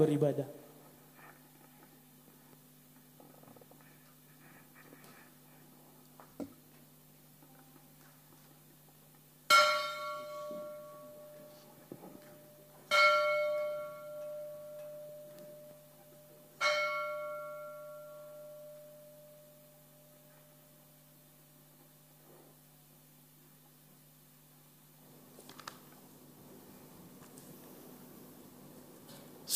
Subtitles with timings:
[0.00, 0.49] beribadah.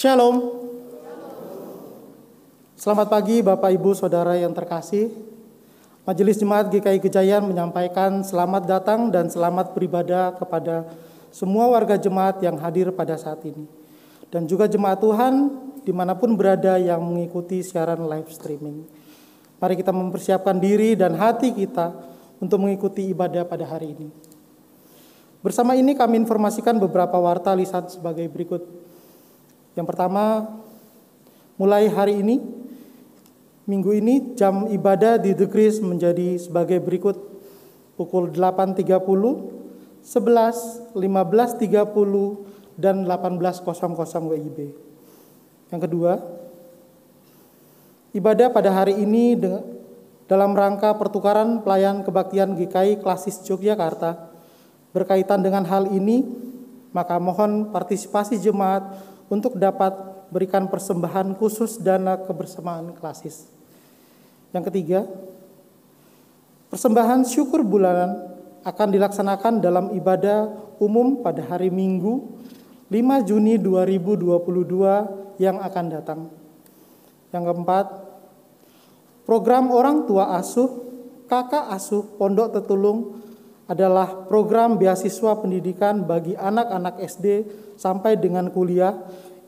[0.04, 0.36] Shalom.
[2.76, 5.08] Selamat pagi Bapak Ibu Saudara yang terkasih.
[6.04, 10.92] Majelis Jemaat GKI Gejayan menyampaikan selamat datang dan selamat beribadah kepada
[11.32, 13.64] semua warga jemaat yang hadir pada saat ini.
[14.28, 15.48] Dan juga jemaat Tuhan
[15.88, 18.84] di mana pun berada yang mengikuti siaran live streaming.
[19.56, 21.96] Mari kita mempersiapkan diri dan hati kita
[22.44, 24.12] untuk mengikuti ibadah pada hari ini.
[25.40, 28.84] Bersama ini kami informasikan beberapa warta lisan sebagai berikut.
[29.74, 30.46] Yang pertama,
[31.58, 32.38] mulai hari ini,
[33.66, 37.34] minggu ini jam ibadah di The Grace menjadi sebagai berikut.
[37.94, 38.90] Pukul 8.30,
[40.02, 43.62] 11, 15.30, dan 18.00
[44.34, 44.58] WIB.
[45.70, 46.18] Yang kedua,
[48.10, 49.38] ibadah pada hari ini
[50.26, 54.34] dalam rangka pertukaran pelayan kebaktian GKI Klasis Yogyakarta
[54.90, 56.26] berkaitan dengan hal ini,
[56.90, 59.94] maka mohon partisipasi jemaat untuk dapat
[60.28, 63.46] berikan persembahan khusus dana kebersamaan klasis.
[64.50, 65.00] Yang ketiga,
[66.70, 68.34] persembahan syukur bulanan
[68.64, 70.48] akan dilaksanakan dalam ibadah
[70.80, 72.34] umum pada hari Minggu
[72.88, 76.20] 5 Juni 2022 yang akan datang.
[77.34, 77.86] Yang keempat,
[79.26, 80.70] program orang tua asuh,
[81.26, 83.18] kakak asuh Pondok Tetulung
[83.64, 87.26] adalah program beasiswa pendidikan bagi anak-anak SD
[87.80, 88.92] sampai dengan kuliah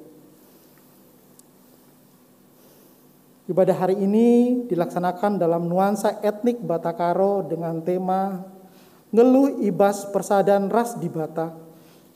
[3.51, 8.47] Ibadah hari ini dilaksanakan dalam nuansa etnik Batakaro dengan tema
[9.11, 11.51] Ngeluh Ibas Persadan Ras di Bata,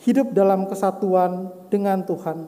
[0.07, 2.47] hidup dalam kesatuan dengan Tuhan.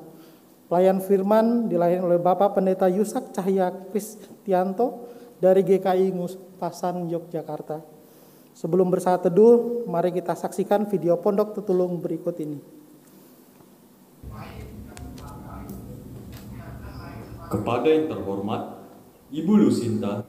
[0.71, 5.06] Pelayan firman dilayani oleh Bapak Pendeta Yusak Cahya Kristianto
[5.37, 6.13] dari GKI
[6.57, 7.81] Pasan Yogyakarta.
[8.57, 12.57] Sebelum bersaat teduh, mari kita saksikan video Pondok Tetulung berikut ini.
[17.47, 18.81] Kepada yang terhormat,
[19.29, 20.25] Ibu Lusinta,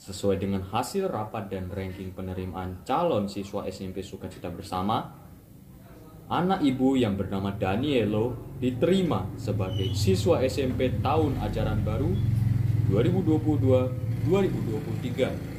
[0.00, 5.14] sesuai dengan hasil rapat dan ranking penerimaan calon siswa SMP Sukacita Bersama,
[6.26, 12.10] anak ibu yang bernama Danielo diterima sebagai siswa SMP tahun ajaran baru
[12.90, 15.50] 2022 2023.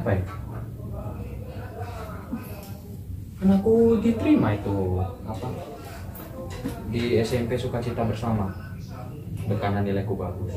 [0.00, 0.22] Apa ya?
[3.40, 5.48] Kan aku diterima itu apa?
[6.90, 8.52] Di SMP Sukacita Bersama.
[9.48, 10.52] Dekanan nilaiku bagus.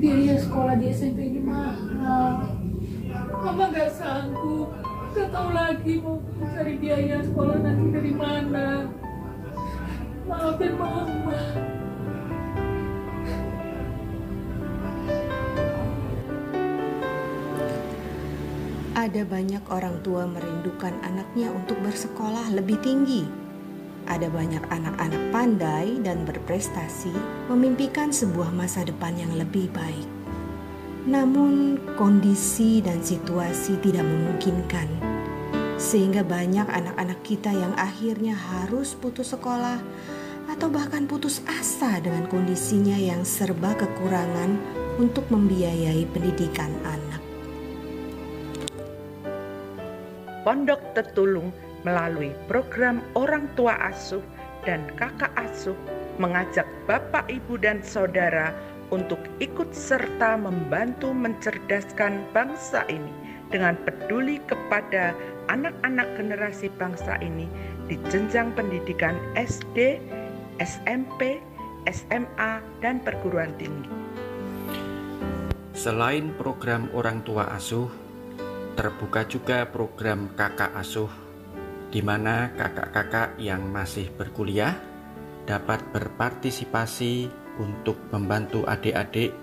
[0.00, 2.48] Biaya sekolah di SMP ini mahal
[3.40, 4.72] mama gak sanggup.
[5.10, 8.88] Gak tahu lagi mau cari biaya sekolah nanti dari mana.
[10.24, 11.40] Maafin mama.
[18.94, 23.39] Ada banyak orang tua merindukan anaknya untuk bersekolah lebih tinggi
[24.10, 27.14] ada banyak anak-anak pandai dan berprestasi
[27.46, 30.08] memimpikan sebuah masa depan yang lebih baik.
[31.06, 34.90] Namun, kondisi dan situasi tidak memungkinkan,
[35.78, 39.78] sehingga banyak anak-anak kita yang akhirnya harus putus sekolah
[40.50, 44.58] atau bahkan putus asa dengan kondisinya yang serba kekurangan
[44.98, 47.22] untuk membiayai pendidikan anak.
[50.44, 54.22] Pondok Tetulung melalui program orang tua asuh
[54.64, 55.76] dan kakak asuh
[56.20, 58.52] mengajak Bapak, Ibu, dan Saudara
[58.92, 63.10] untuk ikut serta membantu mencerdaskan bangsa ini
[63.48, 65.16] dengan peduli kepada
[65.50, 67.50] anak-anak generasi bangsa ini
[67.90, 69.98] di jenjang pendidikan SD,
[70.62, 71.42] SMP,
[71.90, 73.90] SMA, dan perguruan tinggi.
[75.74, 77.88] Selain program orang tua asuh,
[78.76, 81.08] terbuka juga program kakak asuh,
[81.90, 84.78] di mana kakak-kakak yang masih berkuliah
[85.44, 87.26] dapat berpartisipasi
[87.58, 89.34] untuk membantu adik-adik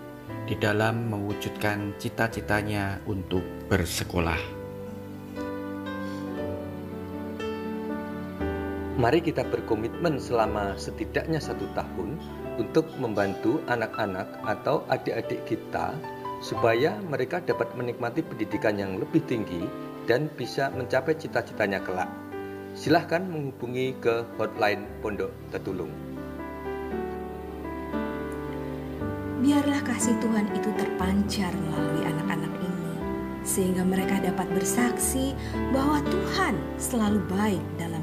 [0.48, 4.40] di dalam mewujudkan cita-citanya untuk bersekolah.
[8.98, 12.18] Mari kita berkomitmen selama setidaknya satu tahun
[12.58, 15.94] untuk membantu anak-anak atau adik-adik kita
[16.42, 19.62] supaya mereka dapat menikmati pendidikan yang lebih tinggi
[20.10, 22.27] dan bisa mencapai cita-citanya kelak.
[22.78, 25.90] Silahkan menghubungi ke hotline Pondok Tetulung.
[29.42, 32.94] Biarlah kasih Tuhan itu terpancar melalui anak-anak ini,
[33.42, 35.34] sehingga mereka dapat bersaksi
[35.74, 37.97] bahwa Tuhan selalu baik dalam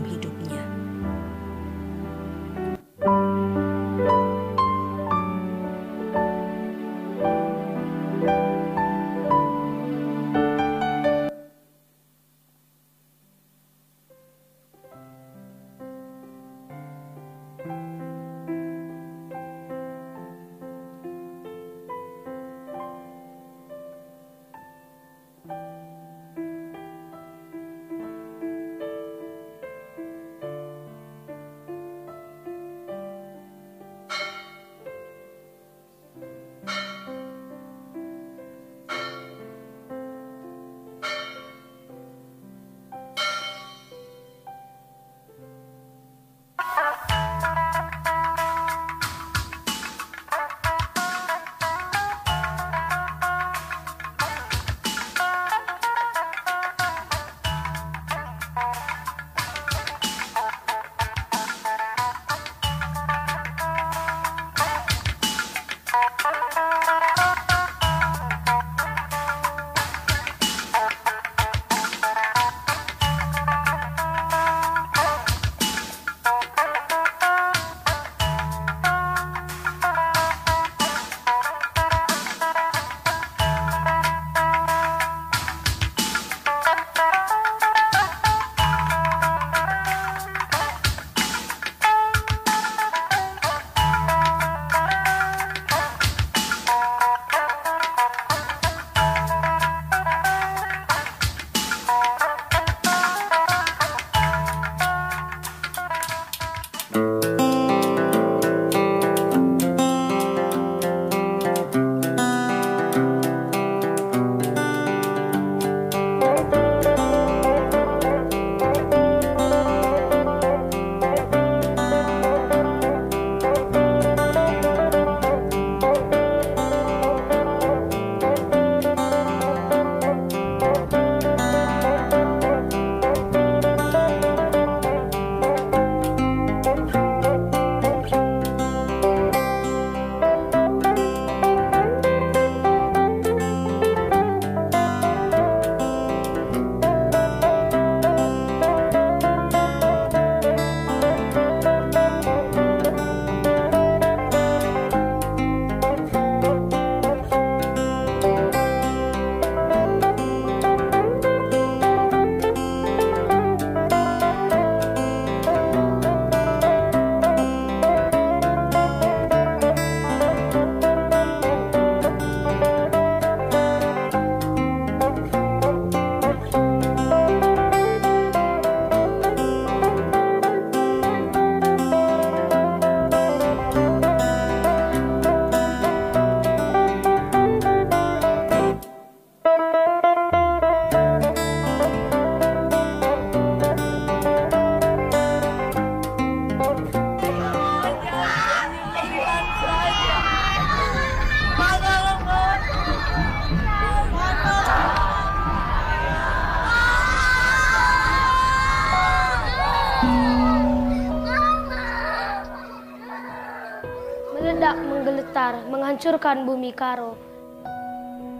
[216.14, 217.18] menghancurkan bumi Karo.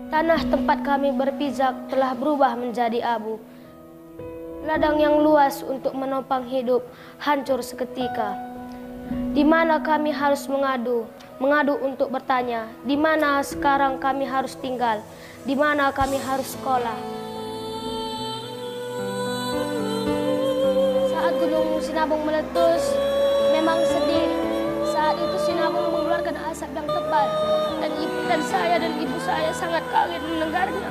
[0.06, 3.42] Tanah tempat kami berpijak telah berubah menjadi abu.
[4.62, 6.86] Ladang yang luas untuk menopang hidup
[7.18, 8.38] hancur seketika.
[9.34, 11.02] Di mana kami harus mengadu
[11.42, 15.02] mengadu untuk bertanya, di mana sekarang kami harus tinggal,
[15.42, 16.94] di mana kami harus sekolah.
[21.10, 22.94] Saat gunung Sinabung meletus,
[23.50, 24.30] memang sedih.
[24.94, 27.26] Saat itu Sinabung mengeluarkan asap yang tebal,
[28.34, 30.90] dan saya dan ibu saya sangat kaget mendengarnya.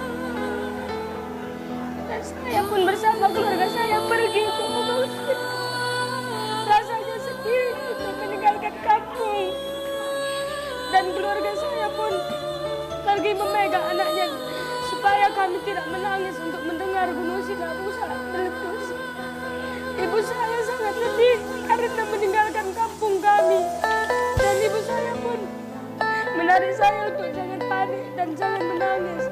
[2.07, 5.35] Dan saya pun bersama keluarga saya pergi untuk mengungsi.
[6.63, 9.51] Rasanya sedih untuk meninggalkan kampung.
[10.95, 12.13] Dan keluarga saya pun
[13.03, 14.27] pergi memegang anaknya
[14.87, 18.85] supaya kami tidak menangis untuk mendengar gunung Sinabung saat meletus.
[19.99, 23.12] Ibu saya sangat sedih karena meninggalkan kampung
[26.53, 29.25] menarik saya untuk jangan panik dan jangan menangis.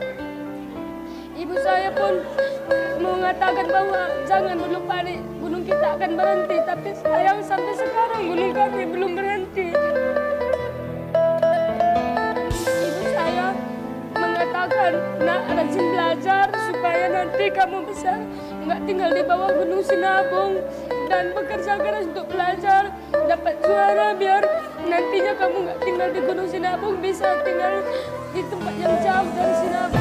[1.37, 2.17] Ibu saya pun
[2.97, 6.57] mengatakan bahwa jangan dulu panik, gunung kita akan berhenti.
[6.65, 9.69] Tapi sayang sampai sekarang gunung kami belum berhenti.
[12.89, 13.53] Ibu saya
[14.17, 18.17] mengatakan, nak rajin belajar supaya nanti kamu bisa
[18.65, 20.57] nggak tinggal di bawah gunung Sinabung
[21.11, 24.43] dan bekerja keras untuk belajar, dapat juara biar
[24.87, 27.83] nantinya kamu nggak tinggal di gunung Sinabung bisa tinggal
[28.31, 30.00] di tempat yang jauh dari Sinabung.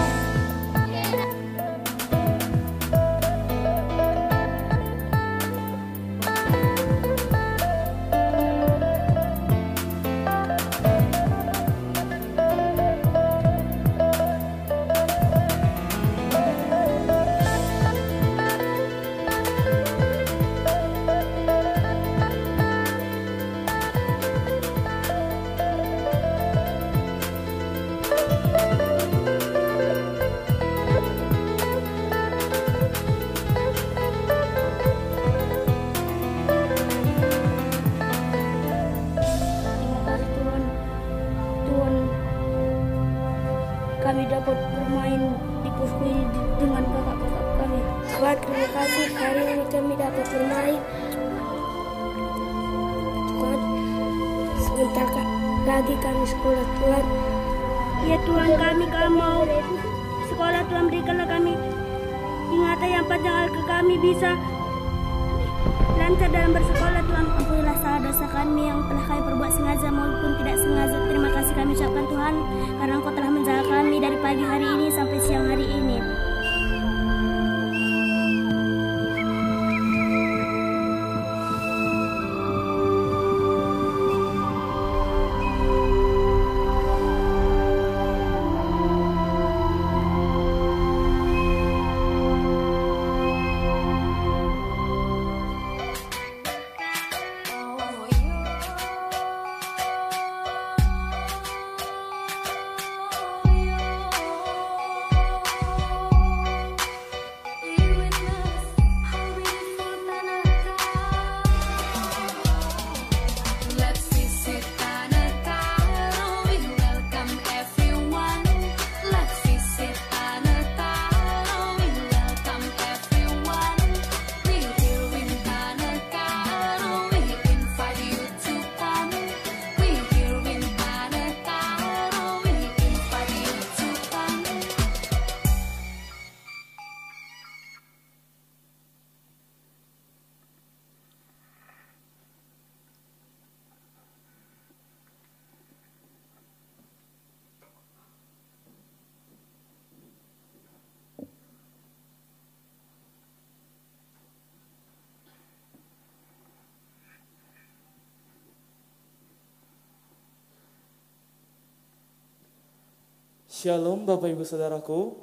[163.61, 165.21] Shalom Bapak Ibu Saudaraku.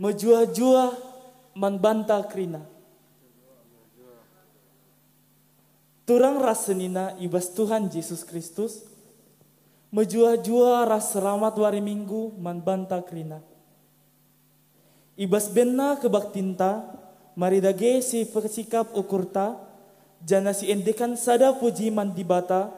[0.00, 0.88] Mejua-jua
[1.52, 2.64] manbanta krina.
[6.08, 8.88] Turang rasenina ibas Tuhan Yesus Kristus.
[9.92, 13.44] Mejua-jua ras selamat wari minggu manbanta krina.
[15.12, 16.88] Ibas benna kebaktinta,
[17.36, 19.60] maridage si sikap ukurta,
[20.24, 22.72] jana si endekan sada puji mandibata,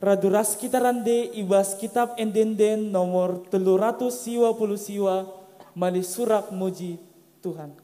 [0.00, 5.28] raduras kita rande ibas kitab endenden nomor teluratus siwa puluh siwa,
[5.76, 6.96] mali surak muji
[7.44, 7.76] Tuhan.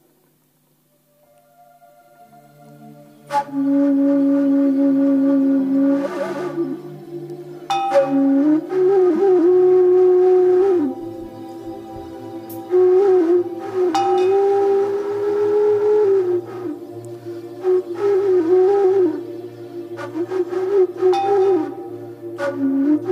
[3.27, 3.51] Thank
[8.71, 9.66] you.
[22.57, 23.03] Thank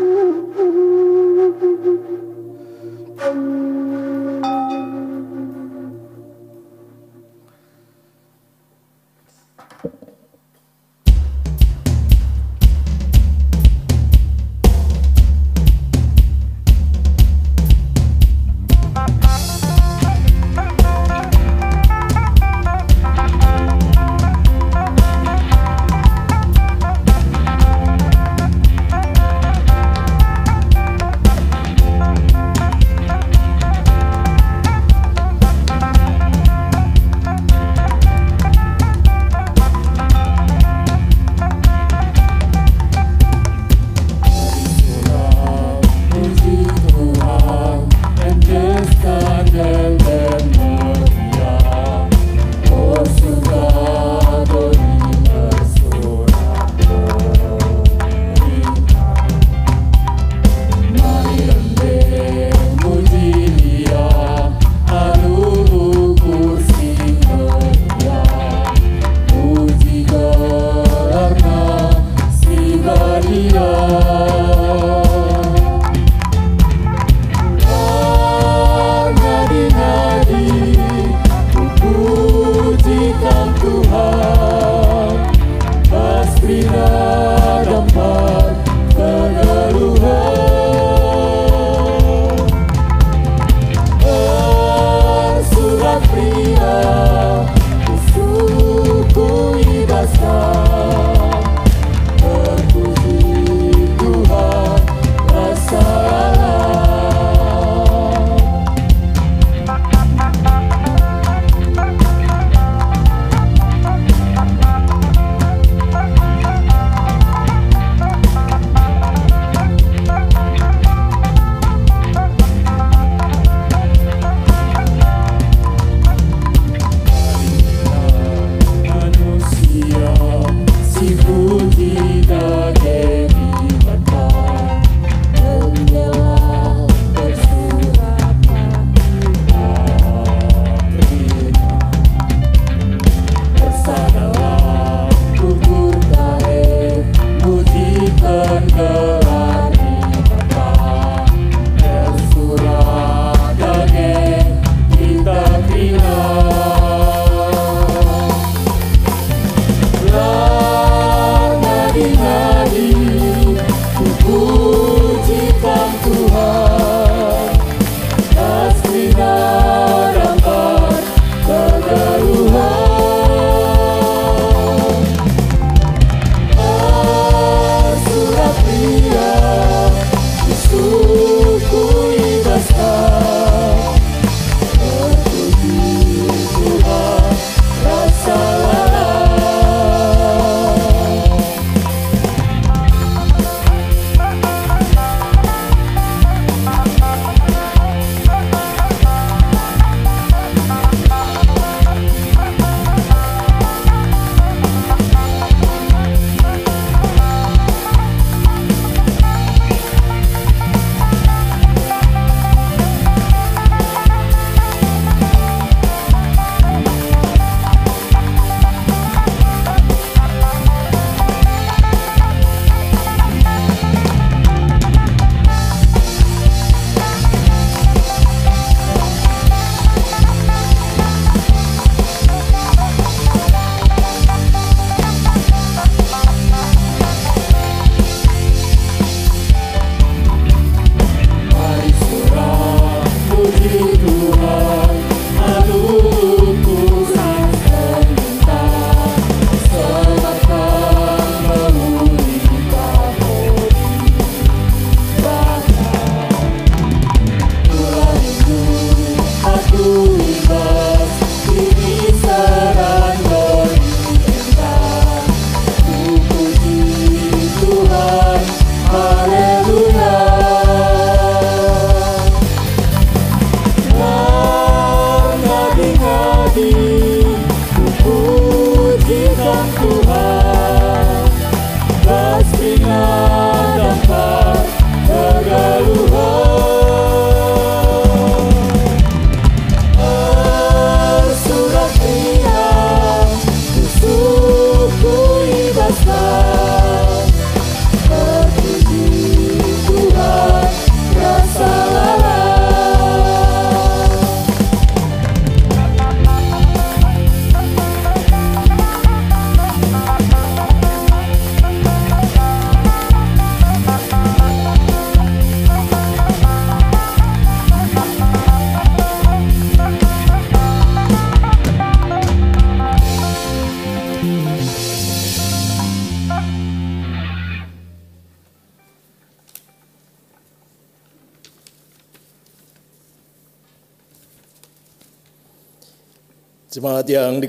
[3.25, 4.14] you.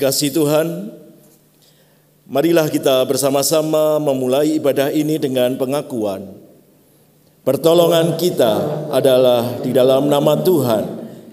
[0.07, 0.67] Dikasih Tuhan,
[2.31, 6.31] marilah kita bersama-sama memulai ibadah ini dengan pengakuan.
[7.43, 10.85] Pertolongan kita adalah di dalam nama Tuhan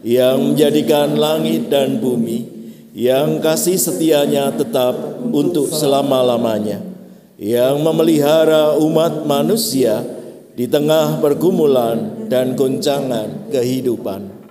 [0.01, 2.49] yang menjadikan langit dan bumi,
[2.97, 6.81] yang kasih setianya tetap untuk selama-lamanya,
[7.37, 10.01] yang memelihara umat manusia
[10.57, 14.42] di tengah pergumulan dan goncangan kehidupan.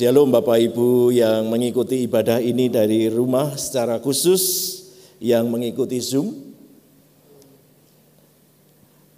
[0.00, 4.40] Shalom Bapak Ibu yang mengikuti ibadah ini dari rumah secara khusus
[5.20, 6.56] yang mengikuti Zoom.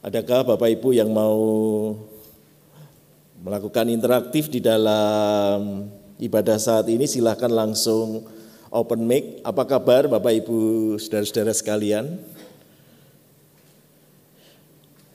[0.03, 1.39] Adakah Bapak Ibu yang mau
[3.47, 5.87] melakukan interaktif di dalam
[6.19, 7.07] ibadah saat ini?
[7.07, 8.27] Silahkan langsung
[8.67, 9.39] open mic.
[9.47, 12.19] Apa kabar Bapak Ibu saudara-saudara sekalian?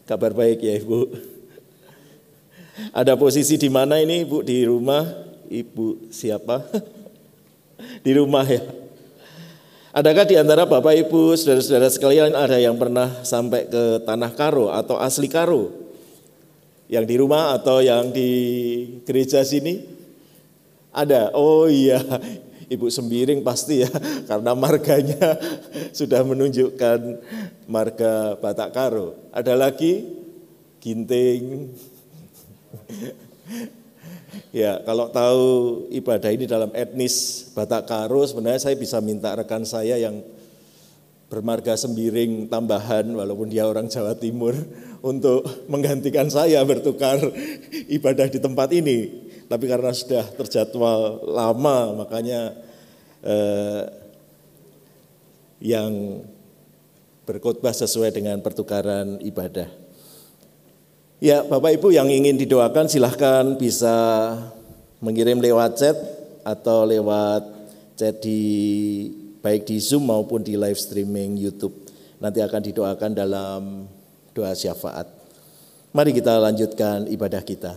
[0.08, 1.12] Kabar baik ya Ibu.
[2.96, 5.27] Ada posisi di mana ini Ibu di rumah?
[5.48, 6.64] Ibu siapa?
[8.06, 8.64] di rumah ya.
[9.98, 15.02] Adakah di antara Bapak Ibu, saudara-saudara sekalian ada yang pernah sampai ke Tanah Karo atau
[15.02, 15.74] asli Karo?
[16.86, 18.30] Yang di rumah atau yang di
[19.10, 19.82] gereja sini?
[20.94, 21.34] Ada.
[21.34, 21.98] Oh iya,
[22.74, 23.90] Ibu Sembiring pasti ya,
[24.30, 25.34] karena marganya
[25.90, 27.00] sudah menunjukkan
[27.66, 29.18] marga Batak Karo.
[29.34, 30.06] Ada lagi
[30.78, 31.74] Ginting.
[34.52, 35.46] Ya, kalau tahu
[35.92, 40.20] ibadah ini dalam etnis Batak Karo, sebenarnya saya bisa minta rekan saya yang
[41.28, 44.56] bermarga sembiring tambahan, walaupun dia orang Jawa Timur,
[45.10, 47.20] untuk menggantikan saya bertukar
[47.98, 49.28] ibadah di tempat ini.
[49.48, 52.52] Tapi karena sudah terjadwal lama, makanya
[53.24, 53.84] eh,
[55.64, 56.22] yang
[57.24, 59.87] berkhotbah sesuai dengan pertukaran ibadah.
[61.18, 63.90] Ya, Bapak Ibu yang ingin didoakan silahkan bisa
[65.02, 65.98] mengirim lewat chat
[66.46, 67.42] atau lewat
[67.98, 68.38] chat di
[69.42, 71.74] baik di Zoom maupun di live streaming YouTube.
[72.22, 73.90] Nanti akan didoakan dalam
[74.30, 75.10] doa syafaat.
[75.90, 77.74] Mari kita lanjutkan ibadah kita.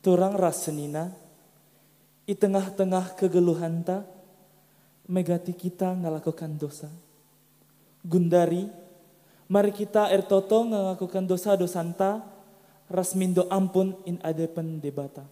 [0.00, 1.12] Turang rasenina,
[2.24, 4.15] i tengah-tengah kegeluhanta,
[5.06, 6.90] megati kita ngelakukan dosa.
[8.02, 8.66] Gundari,
[9.46, 12.22] mari kita ertoto ngelakukan dosa dosanta,
[12.90, 15.26] rasmindo ampun in adepen debata.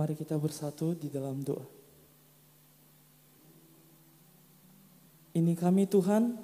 [0.00, 1.79] Mari kita bersatu di dalam doa.
[5.30, 6.34] Ini kami Tuhan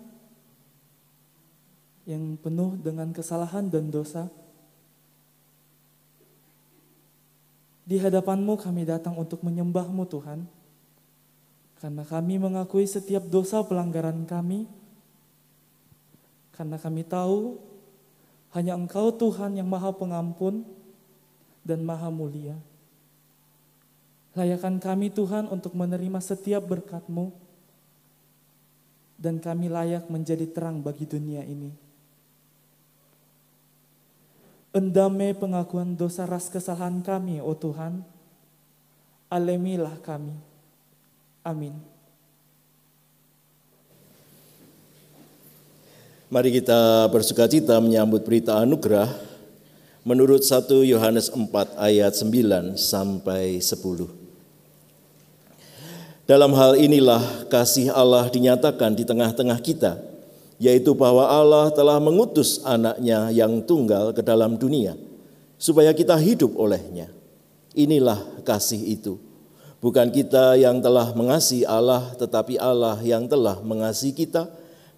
[2.07, 4.31] yang penuh dengan kesalahan dan dosa.
[7.87, 10.47] Di hadapanmu kami datang untuk menyembahmu Tuhan.
[11.83, 14.71] Karena kami mengakui setiap dosa pelanggaran kami.
[16.55, 17.59] Karena kami tahu
[18.55, 20.63] hanya Engkau Tuhan yang maha pengampun
[21.67, 22.55] dan maha mulia.
[24.39, 27.46] Layakan kami Tuhan untuk menerima setiap berkat-Mu
[29.17, 31.73] dan kami layak menjadi terang bagi dunia ini.
[34.77, 38.05] Endame pengakuan dosa ras kesalahan kami, oh Tuhan.
[39.33, 40.37] Alemilah kami.
[41.41, 41.73] Amin.
[46.29, 49.09] Mari kita bersuka cita menyambut berita anugerah
[50.05, 54.26] menurut 1 Yohanes 4 ayat 9 sampai 10.
[56.27, 60.03] Dalam hal inilah kasih Allah dinyatakan di tengah-tengah kita,
[60.59, 64.99] yaitu bahwa Allah telah mengutus anaknya yang tunggal ke dalam dunia,
[65.55, 67.07] supaya kita hidup olehnya.
[67.79, 69.23] Inilah kasih itu,
[69.77, 74.49] Bukan kita yang telah mengasihi Allah, tetapi Allah yang telah mengasihi kita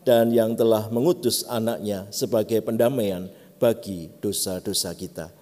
[0.07, 3.27] dan yang telah mengutus anaknya sebagai pendamaian
[3.59, 5.35] bagi dosa-dosa kita.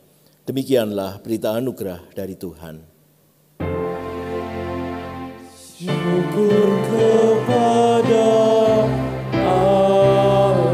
[0.48, 2.95] Demikianlah berita anugerah dari Tuhan.
[5.76, 8.32] Syukur kepada
[9.44, 10.72] Allah.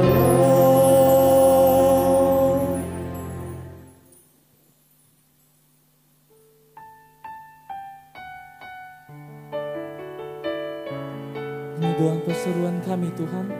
[11.82, 13.50] Ini doa perseruan kami Tuhan.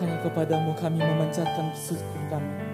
[0.00, 2.69] Hanya kepadamu kami memanjatkan syukur kami.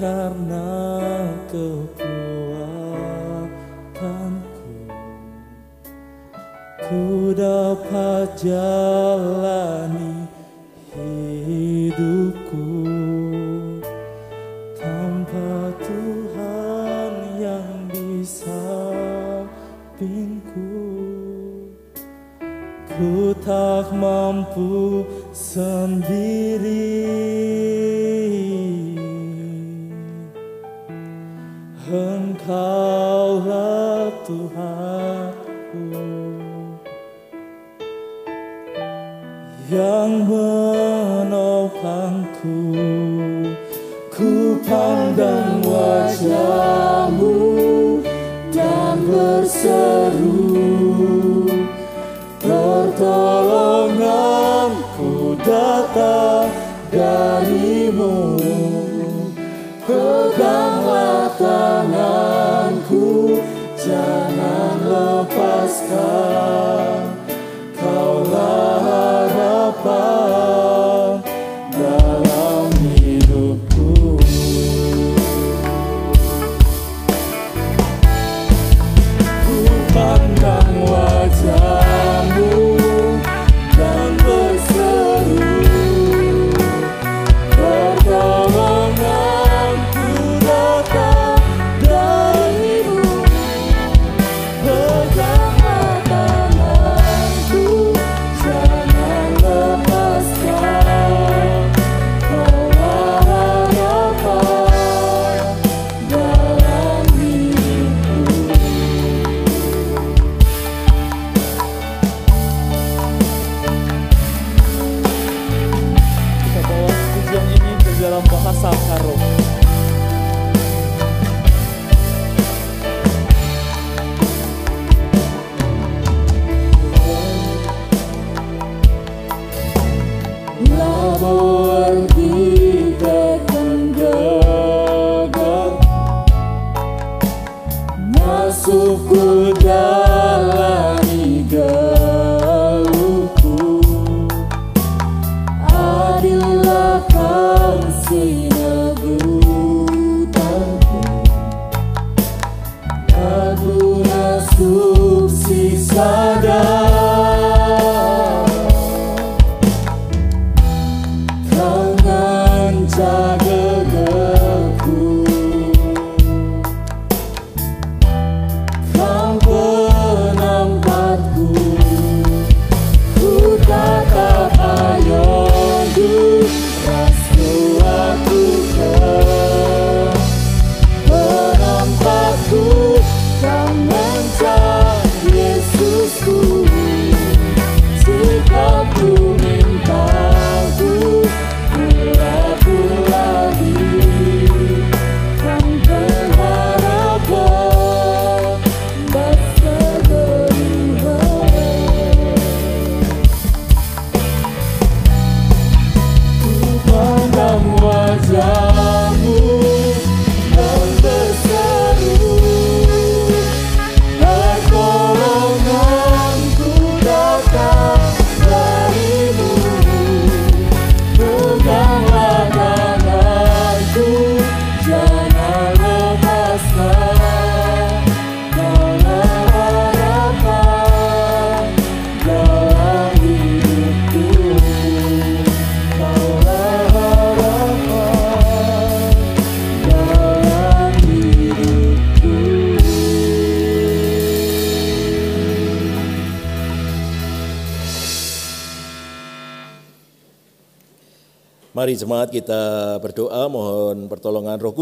[0.00, 0.69] Karena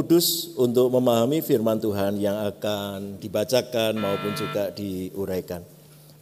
[0.09, 5.61] Kudus untuk memahami firman Tuhan yang akan dibacakan maupun juga diuraikan.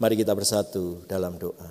[0.03, 1.71] Mari kita bersatu dalam doa.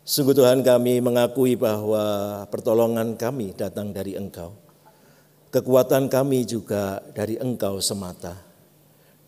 [0.00, 2.00] Sungguh Tuhan kami mengakui bahwa
[2.48, 4.56] pertolongan kami datang dari Engkau.
[5.52, 8.40] Kekuatan kami juga dari Engkau semata.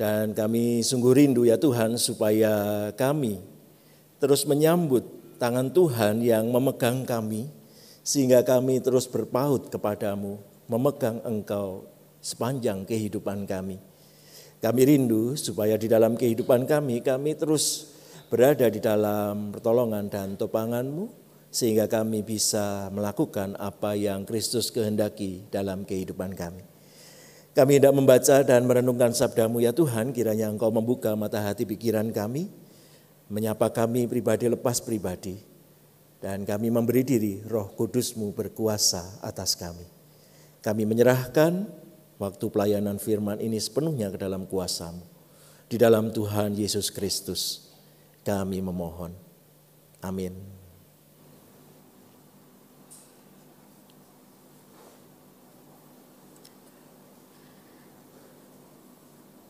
[0.01, 3.45] Dan kami sungguh rindu ya Tuhan supaya kami
[4.17, 5.05] terus menyambut
[5.37, 7.53] tangan Tuhan yang memegang kami
[8.01, 10.41] sehingga kami terus berpaut kepadamu,
[10.73, 11.85] memegang Engkau
[12.25, 13.77] sepanjang kehidupan kami.
[14.63, 17.93] Kami rindu supaya di dalam kehidupan kami, kami terus
[18.33, 21.11] berada di dalam pertolongan dan topanganmu,
[21.53, 26.65] sehingga kami bisa melakukan apa yang Kristus kehendaki dalam kehidupan kami.
[27.53, 32.49] Kami hendak membaca dan merenungkan sabdamu ya Tuhan, kiranya Engkau membuka mata hati pikiran kami,
[33.29, 35.37] menyapa kami pribadi lepas pribadi,
[36.23, 40.02] dan kami memberi diri roh kudusmu berkuasa atas kami.
[40.63, 41.67] Kami menyerahkan
[42.23, 45.03] waktu pelayanan firman ini sepenuhnya ke dalam kuasamu.
[45.67, 47.75] Di dalam Tuhan Yesus Kristus
[48.23, 49.11] kami memohon.
[49.99, 50.31] Amin.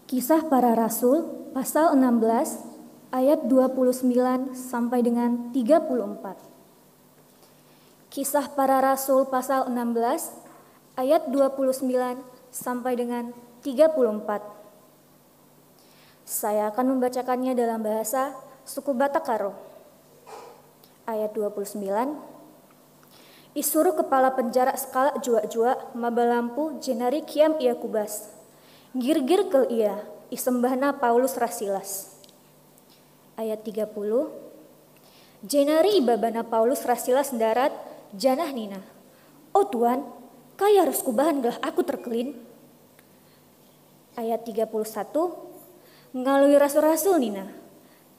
[0.09, 1.25] Kisah para Rasul
[1.57, 8.13] pasal 16 ayat 29 sampai dengan 34.
[8.13, 10.42] Kisah para Rasul pasal 16
[10.97, 11.89] ayat 29
[12.53, 13.33] sampai dengan
[13.65, 14.43] 34.
[16.23, 19.53] Saya akan membacakannya dalam bahasa suku Batak Karo.
[21.09, 21.83] Ayat 29.
[23.53, 28.33] Isuruh kepala penjara skala jua-jua mabalampu jenari kiam ia kubas.
[28.97, 30.01] Gir-gir ke ia,
[30.33, 32.17] isembahna Paulus Rasilas.
[33.37, 33.93] Ayat 30.
[35.45, 37.75] Jenari ibabana Paulus Rasilas darat
[38.15, 38.81] janah nina.
[39.53, 40.22] Oh Tuan,
[40.63, 42.39] kaya harus kubahan gelah aku terkelin.
[44.15, 44.71] Ayat 31.
[46.15, 47.51] Ngalui rasul-rasul nina.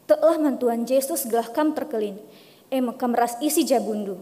[0.04, 2.20] Telah mantuan Yesus gelah kam terkelin.
[2.68, 4.20] Eh mekam ras isi jabundu.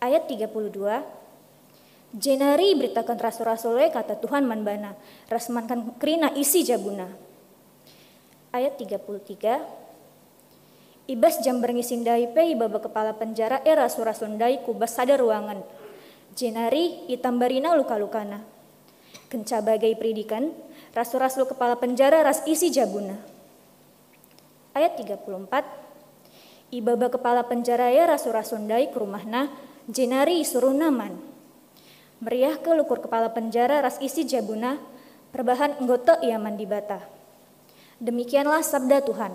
[0.00, 0.48] Ayat 32.
[2.16, 4.96] Jenari beritakan rasul-rasulnya kata Tuhan manbana.
[5.28, 7.12] Rasmankan kerina isi jabuna.
[8.56, 9.60] Ayat 33.
[11.04, 15.60] Ibas jam bernisindai pe ibaba kepala penjara era surasundai kubas sada ruangan.
[16.36, 18.44] Jenari itambarina luka-lukana.
[19.32, 20.52] Kenca bagai peridikan,
[20.92, 23.16] rasul-rasul kepala penjara ras isi jabuna.
[24.76, 25.32] Ayat 34.
[26.76, 29.48] Ibaba kepala penjara ya rasul-rasundai ke rumahna,
[29.88, 31.16] jenari suruh naman.
[32.20, 34.76] Meriah ke lukur kepala penjara ras isi jabuna,
[35.32, 37.00] perbahan anggota iaman di bata.
[37.96, 39.32] Demikianlah sabda Tuhan.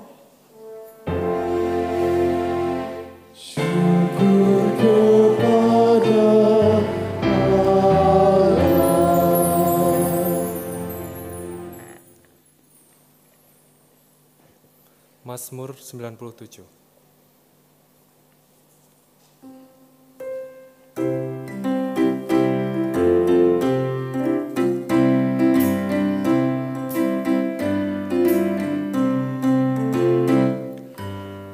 [15.32, 16.68] Mazmur 97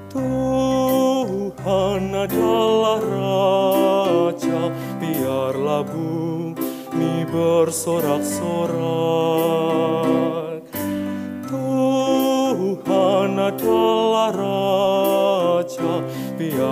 [0.10, 9.87] Tuhan adalah Raja, biarlah bumi bersorak-sorak.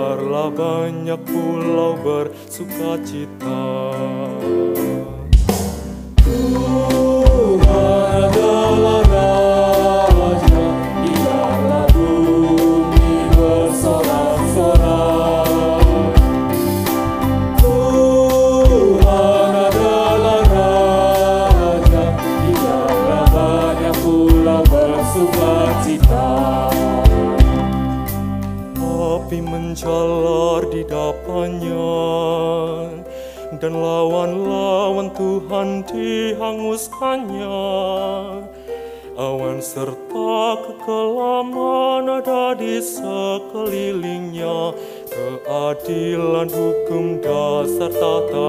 [0.06, 3.66] Biarlah banyak pulau bersuka cita.
[6.22, 9.05] Tuhan adalah
[46.36, 48.45] keadilan hukum dasar tatanya.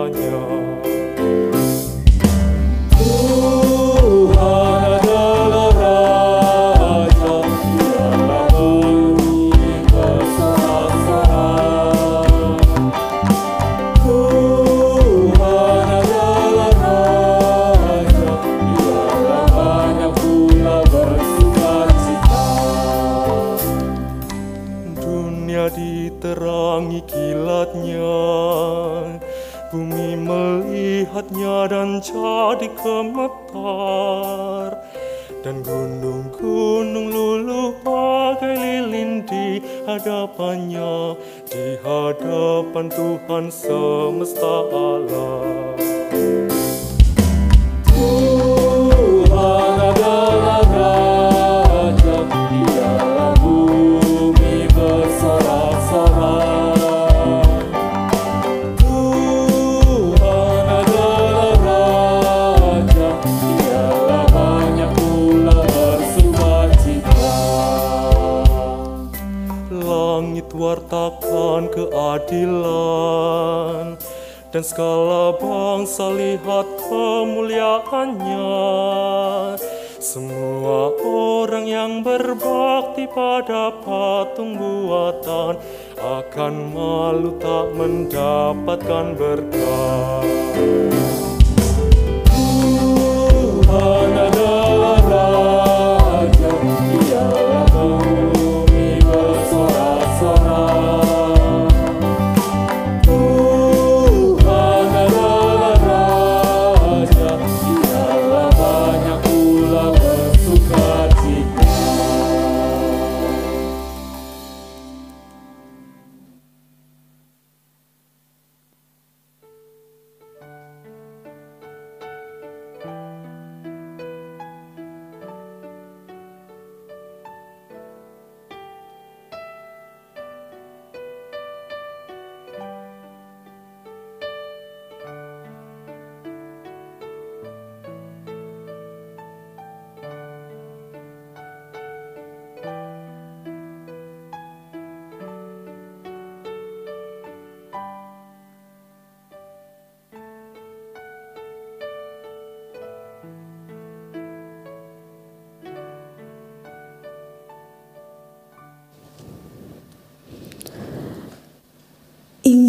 [86.53, 89.46] Malu tak mendapatkan berkah.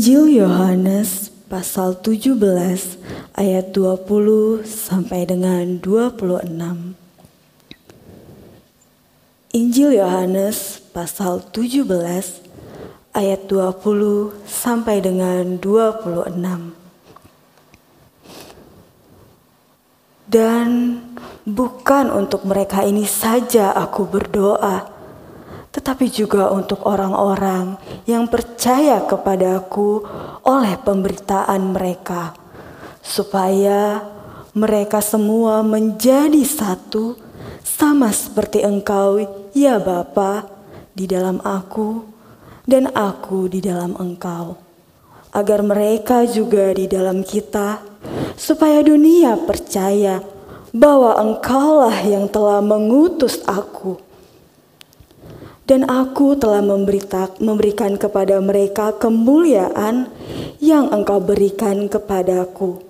[0.09, 2.33] Injil Yohanes pasal 17
[3.37, 6.97] ayat 20 sampai dengan 26.
[9.53, 11.85] Injil Yohanes pasal 17
[13.13, 16.73] ayat 20 sampai dengan 26.
[20.25, 21.05] Dan
[21.45, 24.89] bukan untuk mereka ini saja aku berdoa,
[25.89, 30.05] tetapi juga untuk orang-orang yang percaya kepadaku
[30.45, 32.37] oleh pemberitaan mereka,
[33.01, 34.05] supaya
[34.53, 37.17] mereka semua menjadi satu,
[37.65, 39.17] sama seperti Engkau,
[39.57, 40.45] ya Bapa,
[40.93, 42.05] di dalam aku,
[42.69, 44.61] dan aku di dalam Engkau,
[45.33, 47.81] agar mereka juga di dalam kita,
[48.37, 50.21] supaya dunia percaya
[50.69, 54.08] bahwa Engkaulah yang telah mengutus aku
[55.69, 60.09] dan aku telah memberikan kepada mereka kemuliaan
[60.65, 62.81] yang engkau berikan kepadaku,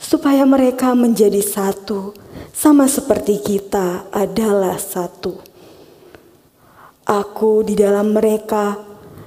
[0.00, 2.16] supaya mereka menjadi satu,
[2.56, 5.44] sama seperti kita adalah satu.
[7.04, 8.80] Aku di dalam mereka,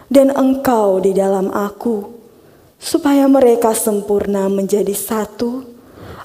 [0.09, 2.09] dan engkau di dalam aku,
[2.81, 5.61] supaya mereka sempurna menjadi satu,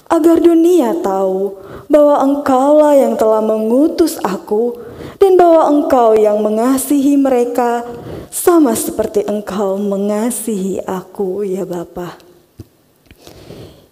[0.09, 4.88] agar dunia tahu bahwa engkaulah yang telah mengutus aku,
[5.19, 7.83] dan bahwa engkau yang mengasihi mereka
[8.29, 12.15] sama seperti engkau mengasihi aku ya Bapa.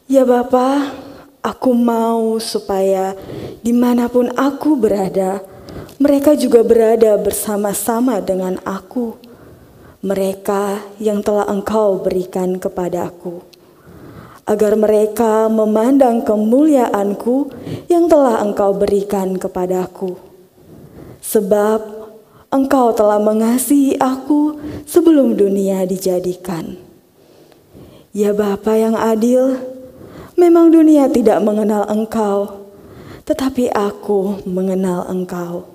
[0.08, 0.96] Ya Bapa,
[1.44, 3.18] aku mau supaya
[3.60, 5.44] di mana pun aku berada,
[6.00, 9.20] mereka juga berada bersama-sama dengan aku.
[9.98, 13.44] Mereka yang telah engkau berikan kepadaku.
[14.48, 17.52] Agar mereka memandang kemuliaanku
[17.92, 20.28] yang telah engkau berikan kepadaku
[21.28, 21.84] sebab
[22.48, 24.56] engkau telah mengasihi aku
[24.88, 26.80] sebelum dunia dijadikan.
[28.16, 29.60] Ya Bapa yang adil,
[30.40, 32.64] memang dunia tidak mengenal engkau,
[33.28, 35.68] tetapi aku mengenal engkau.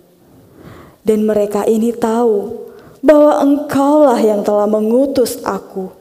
[1.05, 2.57] Dan mereka ini tahu
[3.05, 5.93] bahwa engkaulah yang telah mengutus aku.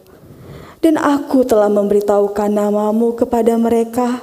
[0.82, 4.18] Dan aku telah memberitahukan namamu kepada mereka,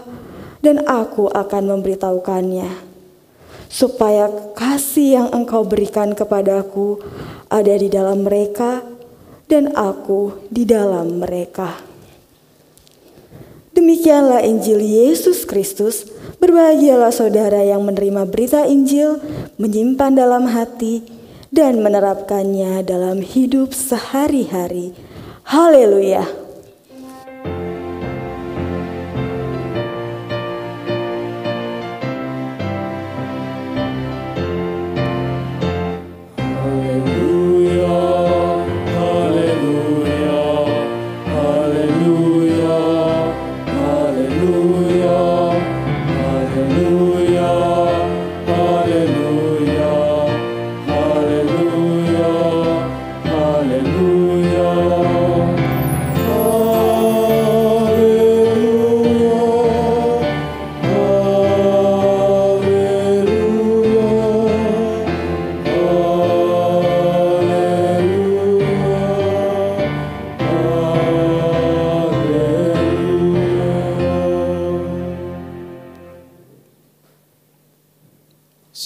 [0.58, 2.87] dan aku akan memberitahukannya
[3.68, 6.98] supaya kasih yang engkau berikan kepadaku
[7.52, 8.84] ada di dalam mereka
[9.48, 11.80] dan aku di dalam mereka.
[13.76, 16.02] Demikianlah Injil Yesus Kristus.
[16.42, 19.22] Berbahagialah saudara yang menerima berita Injil,
[19.54, 21.06] menyimpan dalam hati,
[21.54, 24.94] dan menerapkannya dalam hidup sehari-hari.
[25.46, 26.47] Haleluya!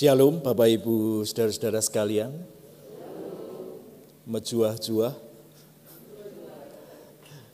[0.03, 2.35] Shalom Bapak Ibu saudara-saudara sekalian.
[4.27, 5.15] Mejuah-juah.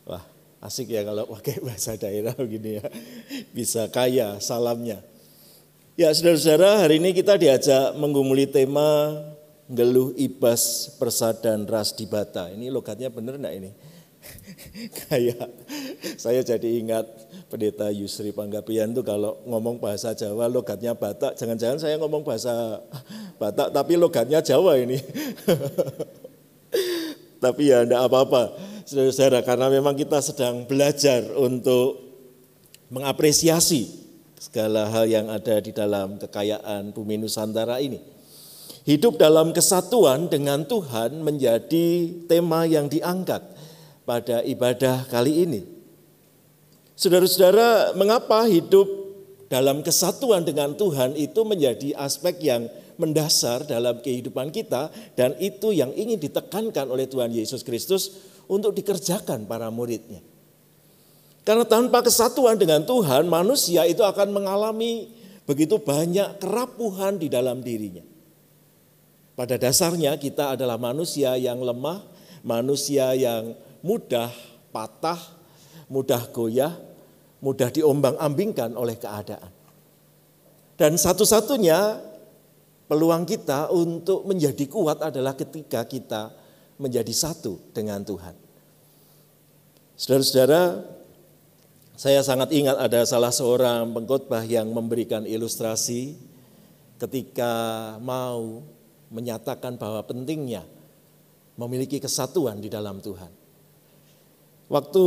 [0.08, 0.24] Wah,
[0.64, 2.88] asik ya kalau pakai bahasa daerah begini ya.
[3.52, 5.04] Bisa kaya salamnya.
[5.92, 9.12] Ya saudara-saudara hari ini kita diajak menggumuli tema
[9.68, 12.48] Geluh Ibas Persadan Ras di Bata.
[12.48, 13.70] Ini logatnya benar enggak ini?
[15.04, 15.52] Kayak
[16.22, 17.06] saya jadi ingat
[17.50, 22.78] pendeta Yusri Panggapian itu kalau ngomong bahasa Jawa logatnya Batak, jangan-jangan saya ngomong bahasa
[23.40, 24.98] Batak tapi logatnya Jawa ini.
[27.44, 32.02] tapi ya enggak apa-apa, saudara-saudara, karena memang kita sedang belajar untuk
[32.90, 33.86] mengapresiasi
[34.38, 37.98] segala hal yang ada di dalam kekayaan bumi Nusantara ini.
[38.88, 43.44] Hidup dalam kesatuan dengan Tuhan menjadi tema yang diangkat
[44.08, 45.77] pada ibadah kali ini.
[46.98, 48.90] Saudara-saudara, mengapa hidup
[49.46, 52.66] dalam kesatuan dengan Tuhan itu menjadi aspek yang
[52.98, 58.18] mendasar dalam kehidupan kita dan itu yang ingin ditekankan oleh Tuhan Yesus Kristus
[58.50, 60.18] untuk dikerjakan para muridnya.
[61.46, 65.14] Karena tanpa kesatuan dengan Tuhan, manusia itu akan mengalami
[65.46, 68.02] begitu banyak kerapuhan di dalam dirinya.
[69.38, 72.02] Pada dasarnya kita adalah manusia yang lemah,
[72.42, 73.54] manusia yang
[73.86, 74.34] mudah
[74.74, 75.38] patah,
[75.86, 76.87] mudah goyah,
[77.38, 79.52] mudah diombang-ambingkan oleh keadaan.
[80.78, 81.98] Dan satu-satunya
[82.86, 86.30] peluang kita untuk menjadi kuat adalah ketika kita
[86.78, 88.34] menjadi satu dengan Tuhan.
[89.98, 90.86] Saudara-saudara,
[91.98, 96.14] saya sangat ingat ada salah seorang pengkhotbah yang memberikan ilustrasi
[97.02, 97.50] ketika
[97.98, 98.62] mau
[99.10, 100.62] menyatakan bahwa pentingnya
[101.58, 103.37] memiliki kesatuan di dalam Tuhan.
[104.68, 105.04] Waktu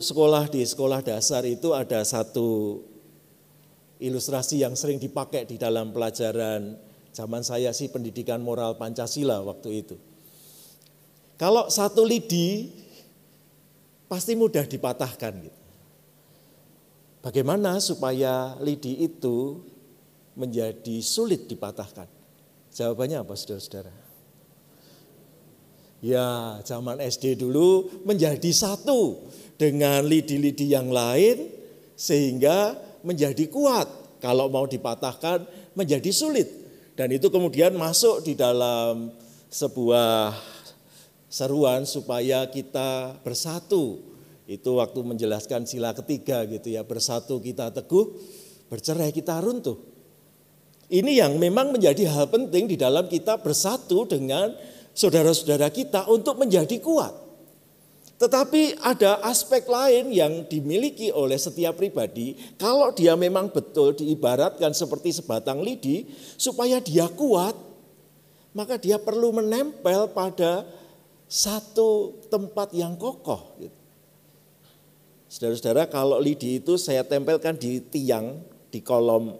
[0.00, 2.80] sekolah di sekolah dasar itu ada satu
[4.00, 6.80] ilustrasi yang sering dipakai di dalam pelajaran
[7.12, 9.96] zaman saya sih pendidikan moral Pancasila waktu itu.
[11.36, 12.72] Kalau satu lidi
[14.08, 15.60] pasti mudah dipatahkan gitu.
[17.22, 19.62] Bagaimana supaya lidi itu
[20.34, 22.10] menjadi sulit dipatahkan?
[22.72, 24.01] Jawabannya apa saudara-saudara?
[26.02, 29.22] Ya, zaman SD dulu menjadi satu
[29.54, 31.46] dengan lidi-lidi yang lain
[31.94, 32.74] sehingga
[33.06, 33.86] menjadi kuat.
[34.18, 35.46] Kalau mau dipatahkan
[35.78, 36.50] menjadi sulit.
[36.98, 39.14] Dan itu kemudian masuk di dalam
[39.46, 40.34] sebuah
[41.30, 44.02] seruan supaya kita bersatu.
[44.50, 48.10] Itu waktu menjelaskan sila ketiga gitu ya, bersatu kita teguh,
[48.66, 49.78] bercerai kita runtuh.
[50.92, 54.52] Ini yang memang menjadi hal penting di dalam kita bersatu dengan
[54.92, 57.22] saudara-saudara kita untuk menjadi kuat.
[58.22, 65.10] Tetapi ada aspek lain yang dimiliki oleh setiap pribadi, kalau dia memang betul diibaratkan seperti
[65.10, 66.06] sebatang lidi,
[66.38, 67.58] supaya dia kuat,
[68.54, 70.62] maka dia perlu menempel pada
[71.26, 73.58] satu tempat yang kokoh.
[75.26, 78.38] Saudara-saudara, kalau lidi itu saya tempelkan di tiang,
[78.70, 79.34] di kolom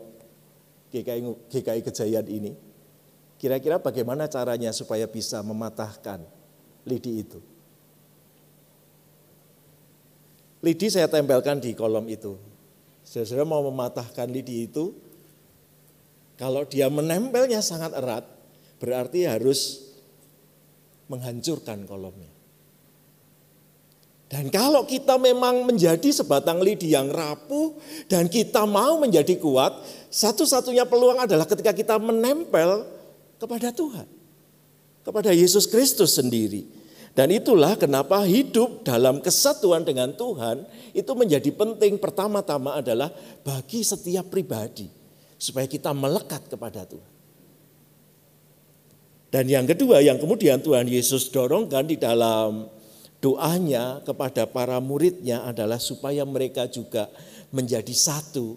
[0.91, 1.23] GKI,
[1.55, 2.72] GKI Kejayaan ini,
[3.43, 6.22] Kira-kira bagaimana caranya supaya bisa mematahkan
[6.86, 7.43] lidi itu?
[10.62, 12.38] Lidi saya tempelkan di kolom itu.
[13.03, 14.95] Saudara mau mematahkan lidi itu,
[16.38, 18.22] kalau dia menempelnya sangat erat,
[18.78, 19.90] berarti harus
[21.11, 22.30] menghancurkan kolomnya.
[24.30, 27.74] Dan kalau kita memang menjadi sebatang lidi yang rapuh
[28.07, 29.82] dan kita mau menjadi kuat,
[30.14, 33.02] satu-satunya peluang adalah ketika kita menempel
[33.43, 34.07] kepada Tuhan,
[35.03, 36.62] kepada Yesus Kristus sendiri.
[37.12, 40.64] Dan itulah kenapa hidup dalam kesatuan dengan Tuhan
[40.95, 43.12] itu menjadi penting pertama-tama adalah
[43.45, 44.88] bagi setiap pribadi
[45.36, 47.12] supaya kita melekat kepada Tuhan.
[49.28, 52.70] Dan yang kedua yang kemudian Tuhan Yesus dorongkan di dalam
[53.20, 57.12] doanya kepada para muridnya adalah supaya mereka juga
[57.53, 58.57] menjadi satu,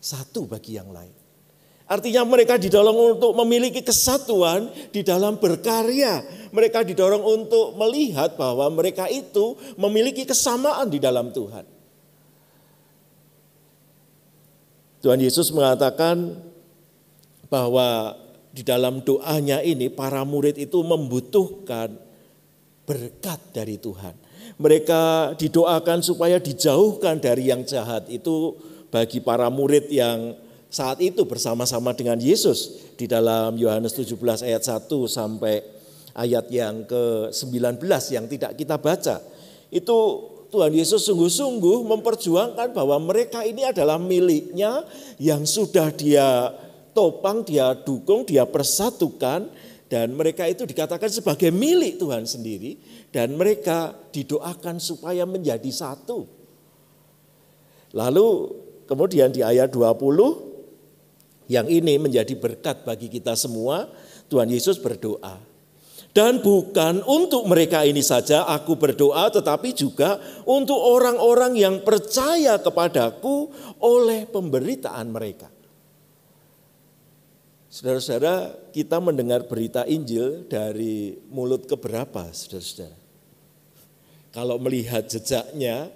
[0.00, 1.17] satu bagi yang lain.
[1.88, 6.20] Artinya mereka didorong untuk memiliki kesatuan di dalam berkarya.
[6.52, 11.64] Mereka didorong untuk melihat bahwa mereka itu memiliki kesamaan di dalam Tuhan.
[15.00, 16.36] Tuhan Yesus mengatakan
[17.48, 18.20] bahwa
[18.52, 21.96] di dalam doanya ini para murid itu membutuhkan
[22.84, 24.12] berkat dari Tuhan.
[24.60, 28.12] Mereka didoakan supaya dijauhkan dari yang jahat.
[28.12, 28.60] Itu
[28.92, 30.36] bagi para murid yang
[30.68, 35.64] saat itu bersama-sama dengan Yesus di dalam Yohanes 17 ayat 1 sampai
[36.12, 37.80] ayat yang ke-19
[38.12, 39.16] yang tidak kita baca.
[39.72, 39.98] Itu
[40.48, 44.84] Tuhan Yesus sungguh-sungguh memperjuangkan bahwa mereka ini adalah miliknya
[45.20, 46.52] yang sudah dia
[46.96, 49.48] topang, dia dukung, dia persatukan
[49.88, 52.76] dan mereka itu dikatakan sebagai milik Tuhan sendiri
[53.08, 56.28] dan mereka didoakan supaya menjadi satu.
[57.96, 58.28] Lalu
[58.84, 60.47] kemudian di ayat 20
[61.48, 63.88] yang ini menjadi berkat bagi kita semua,
[64.28, 65.40] Tuhan Yesus berdoa.
[66.12, 73.52] Dan bukan untuk mereka ini saja aku berdoa, tetapi juga untuk orang-orang yang percaya kepadaku
[73.80, 75.48] oleh pemberitaan mereka.
[77.68, 82.96] Saudara-saudara, kita mendengar berita Injil dari mulut ke berapa, saudara-saudara?
[84.32, 85.92] Kalau melihat jejaknya,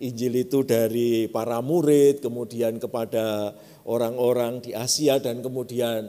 [0.00, 3.56] Injil itu dari para murid, kemudian kepada
[3.90, 6.06] orang-orang di Asia, dan kemudian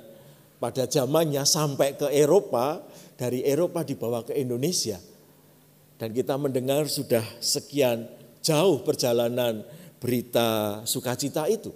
[0.61, 2.86] pada zamannya sampai ke Eropa,
[3.17, 5.01] dari Eropa dibawa ke Indonesia.
[5.97, 8.05] Dan kita mendengar sudah sekian
[8.41, 9.61] jauh perjalanan
[10.01, 11.69] berita sukacita itu.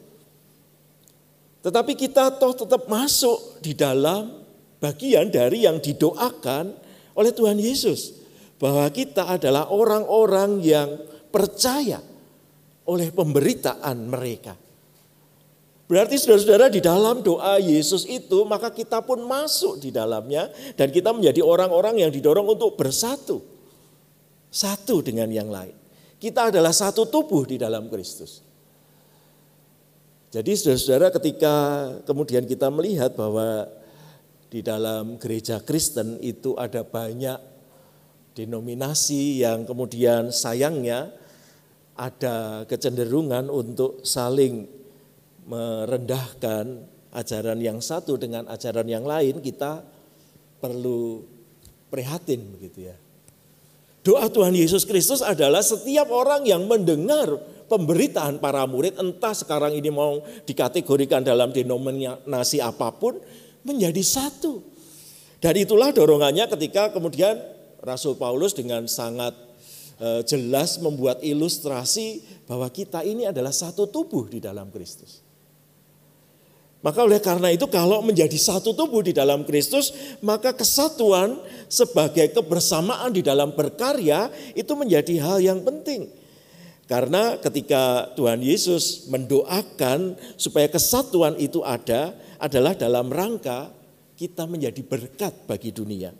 [1.61, 4.41] Tetapi kita toh tetap masuk di dalam
[4.81, 6.73] bagian dari yang didoakan
[7.13, 8.21] oleh Tuhan Yesus.
[8.57, 10.89] Bahwa kita adalah orang-orang yang
[11.29, 12.01] percaya
[12.89, 14.57] oleh pemberitaan mereka.
[15.85, 21.13] Berarti saudara-saudara di dalam doa Yesus itu maka kita pun masuk di dalamnya dan kita
[21.13, 23.45] menjadi orang-orang yang didorong untuk bersatu.
[24.49, 25.77] Satu dengan yang lain.
[26.17, 28.41] Kita adalah satu tubuh di dalam Kristus.
[30.33, 31.53] Jadi saudara-saudara ketika
[32.09, 33.69] kemudian kita melihat bahwa
[34.49, 37.37] di dalam gereja Kristen itu ada banyak
[38.33, 41.13] denominasi yang kemudian sayangnya
[41.95, 44.67] ada kecenderungan untuk saling
[45.45, 46.65] merendahkan
[47.15, 49.85] ajaran yang satu dengan ajaran yang lain, kita
[50.59, 51.23] perlu
[51.87, 52.97] prihatin begitu ya.
[54.05, 59.89] Doa Tuhan Yesus Kristus adalah setiap orang yang mendengar pemberitaan para murid, entah sekarang ini
[59.89, 63.17] mau dikategorikan dalam denominasi apa pun,
[63.65, 64.61] menjadi satu.
[65.41, 67.33] Dan itulah dorongannya ketika kemudian
[67.81, 69.33] Rasul Paulus dengan sangat
[69.97, 75.24] eh, jelas membuat ilustrasi bahwa kita ini adalah satu tubuh di dalam Kristus.
[76.85, 79.89] Maka oleh karena itu kalau menjadi satu tubuh di dalam Kristus,
[80.21, 86.13] maka kesatuan sebagai kebersamaan di dalam berkarya itu menjadi hal yang penting.
[86.85, 93.73] Karena ketika Tuhan Yesus mendoakan supaya kesatuan itu ada, adalah dalam rangka
[94.13, 96.13] kita menjadi berkat bagi dunia.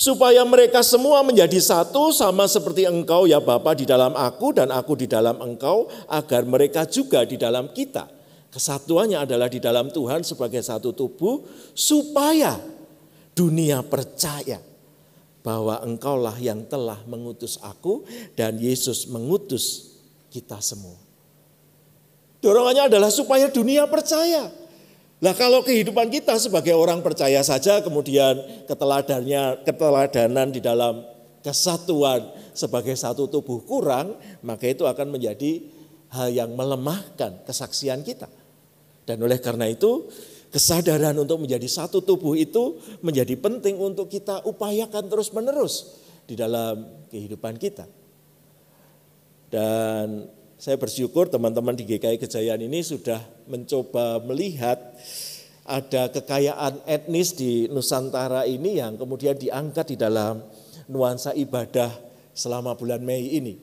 [0.00, 4.96] Supaya mereka semua menjadi satu sama seperti engkau ya Bapa di dalam aku dan aku
[4.96, 8.23] di dalam engkau, agar mereka juga di dalam kita
[8.54, 11.42] Kesatuannya adalah di dalam Tuhan sebagai satu tubuh
[11.74, 12.54] supaya
[13.34, 14.62] dunia percaya
[15.42, 18.06] bahwa engkaulah yang telah mengutus aku
[18.38, 19.98] dan Yesus mengutus
[20.30, 20.94] kita semua.
[22.38, 24.46] Dorongannya adalah supaya dunia percaya.
[25.18, 28.38] Nah kalau kehidupan kita sebagai orang percaya saja kemudian
[28.70, 31.02] keteladannya keteladanan di dalam
[31.42, 34.14] kesatuan sebagai satu tubuh kurang,
[34.46, 35.58] maka itu akan menjadi
[36.14, 38.30] hal yang melemahkan kesaksian kita.
[39.04, 40.08] Dan oleh karena itu
[40.48, 47.60] kesadaran untuk menjadi satu tubuh itu menjadi penting untuk kita upayakan terus-menerus di dalam kehidupan
[47.60, 47.84] kita.
[49.52, 50.26] Dan
[50.56, 54.80] saya bersyukur teman-teman di GKI Kejayaan ini sudah mencoba melihat
[55.64, 60.44] ada kekayaan etnis di Nusantara ini yang kemudian diangkat di dalam
[60.88, 61.88] nuansa ibadah
[62.36, 63.56] selama bulan Mei ini.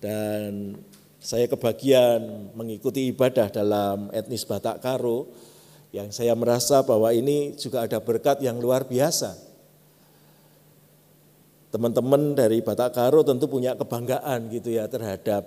[0.00, 0.74] Dan
[1.20, 5.28] saya kebagian mengikuti ibadah dalam etnis Batak Karo
[5.92, 9.36] yang saya merasa bahwa ini juga ada berkat yang luar biasa.
[11.70, 15.44] Teman-teman dari Batak Karo tentu punya kebanggaan gitu ya terhadap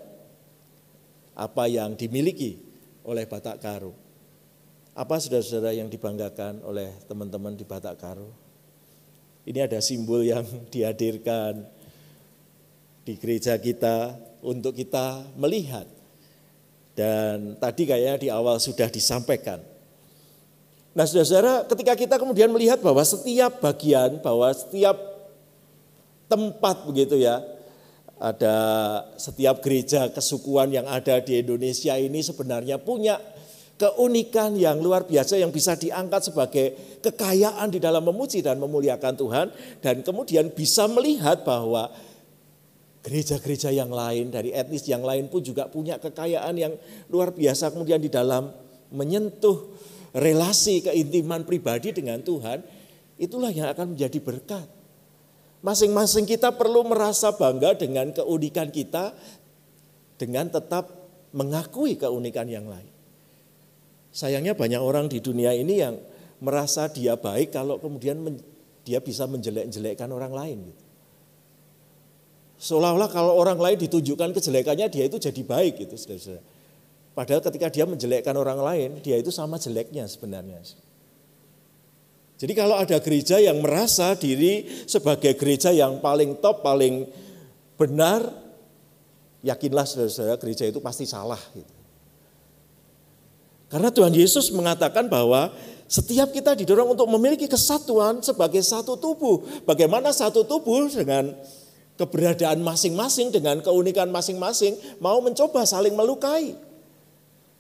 [1.34, 2.62] apa yang dimiliki
[3.02, 3.98] oleh Batak Karo.
[4.94, 8.30] Apa saudara-saudara yang dibanggakan oleh teman-teman di Batak Karo?
[9.44, 11.66] Ini ada simbol yang dihadirkan
[13.04, 14.16] di gereja kita
[14.46, 15.88] untuk kita melihat.
[16.94, 19.58] Dan tadi kayaknya di awal sudah disampaikan.
[20.94, 24.94] Nah saudara-saudara ketika kita kemudian melihat bahwa setiap bagian, bahwa setiap
[26.30, 27.42] tempat begitu ya,
[28.22, 28.56] ada
[29.18, 33.18] setiap gereja kesukuan yang ada di Indonesia ini sebenarnya punya
[33.74, 36.66] keunikan yang luar biasa yang bisa diangkat sebagai
[37.02, 39.48] kekayaan di dalam memuji dan memuliakan Tuhan
[39.82, 41.90] dan kemudian bisa melihat bahwa
[43.04, 46.74] gereja-gereja yang lain dari etnis yang lain pun juga punya kekayaan yang
[47.12, 48.48] luar biasa kemudian di dalam
[48.96, 49.76] menyentuh
[50.16, 52.64] relasi keintiman pribadi dengan Tuhan
[53.20, 54.68] itulah yang akan menjadi berkat.
[55.64, 59.16] Masing-masing kita perlu merasa bangga dengan keunikan kita
[60.20, 60.92] dengan tetap
[61.36, 62.92] mengakui keunikan yang lain.
[64.14, 65.98] Sayangnya banyak orang di dunia ini yang
[66.44, 68.22] merasa dia baik kalau kemudian
[68.84, 70.58] dia bisa menjelek-jelekkan orang lain.
[70.70, 70.83] Gitu.
[72.64, 76.44] Seolah-olah kalau orang lain ditunjukkan kejelekannya dia itu jadi baik gitu saudara-saudara.
[77.12, 80.64] Padahal ketika dia menjelekkan orang lain, dia itu sama jeleknya sebenarnya.
[82.40, 87.04] Jadi kalau ada gereja yang merasa diri sebagai gereja yang paling top, paling
[87.76, 88.32] benar,
[89.44, 91.40] yakinlah saudara-saudara gereja itu pasti salah.
[91.52, 91.74] Gitu.
[93.68, 95.52] Karena Tuhan Yesus mengatakan bahwa
[95.92, 99.44] setiap kita didorong untuk memiliki kesatuan sebagai satu tubuh.
[99.68, 101.36] Bagaimana satu tubuh dengan
[101.98, 106.58] keberadaan masing-masing, dengan keunikan masing-masing, mau mencoba saling melukai.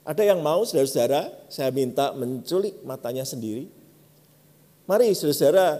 [0.03, 3.71] Ada yang mau saudara-saudara, saya minta menculik matanya sendiri.
[4.83, 5.79] Mari saudara-saudara,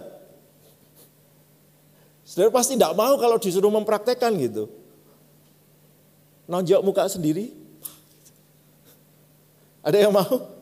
[2.24, 4.70] saudara pasti tidak mau kalau disuruh mempraktekkan gitu.
[6.48, 7.52] Nonjok muka sendiri.
[9.84, 10.56] Ada yang mau?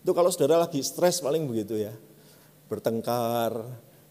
[0.00, 1.90] Itu kalau saudara lagi stres paling begitu ya.
[2.70, 3.58] Bertengkar,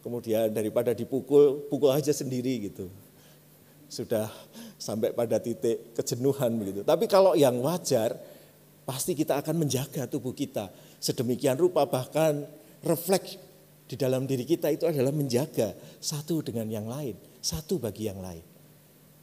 [0.04, 2.92] kemudian daripada dipukul, pukul aja sendiri gitu.
[3.90, 4.30] Sudah
[4.78, 6.82] sampai pada titik kejenuhan begitu.
[6.86, 8.16] Tapi kalau yang wajar,
[8.86, 10.70] pasti kita akan menjaga tubuh kita.
[11.02, 12.46] Sedemikian rupa bahkan
[12.86, 13.36] refleks
[13.90, 18.46] di dalam diri kita itu adalah menjaga satu dengan yang lain, satu bagi yang lain.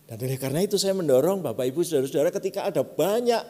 [0.06, 3.42] Dan oleh karena itu saya mendorong Bapak Ibu Saudara-saudara ketika ada banyak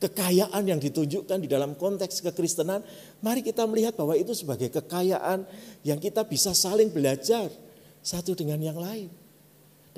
[0.00, 2.80] kekayaan yang ditunjukkan di dalam konteks kekristenan,
[3.20, 5.44] mari kita melihat bahwa itu sebagai kekayaan
[5.84, 7.52] yang kita bisa saling belajar
[8.00, 9.12] satu dengan yang lain.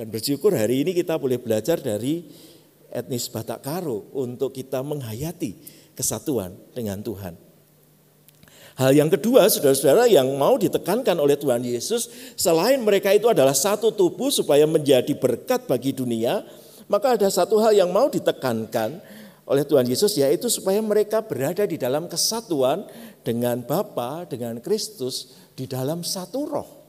[0.00, 2.24] Dan bersyukur hari ini kita boleh belajar dari
[2.88, 5.60] etnis Batak Karo untuk kita menghayati
[5.92, 7.36] kesatuan dengan Tuhan.
[8.80, 13.92] Hal yang kedua, saudara-saudara, yang mau ditekankan oleh Tuhan Yesus, selain mereka itu adalah satu
[13.92, 16.48] tubuh supaya menjadi berkat bagi dunia,
[16.88, 19.04] maka ada satu hal yang mau ditekankan
[19.44, 22.88] oleh Tuhan Yesus, yaitu supaya mereka berada di dalam kesatuan
[23.20, 26.79] dengan Bapa, dengan Kristus, di dalam satu roh.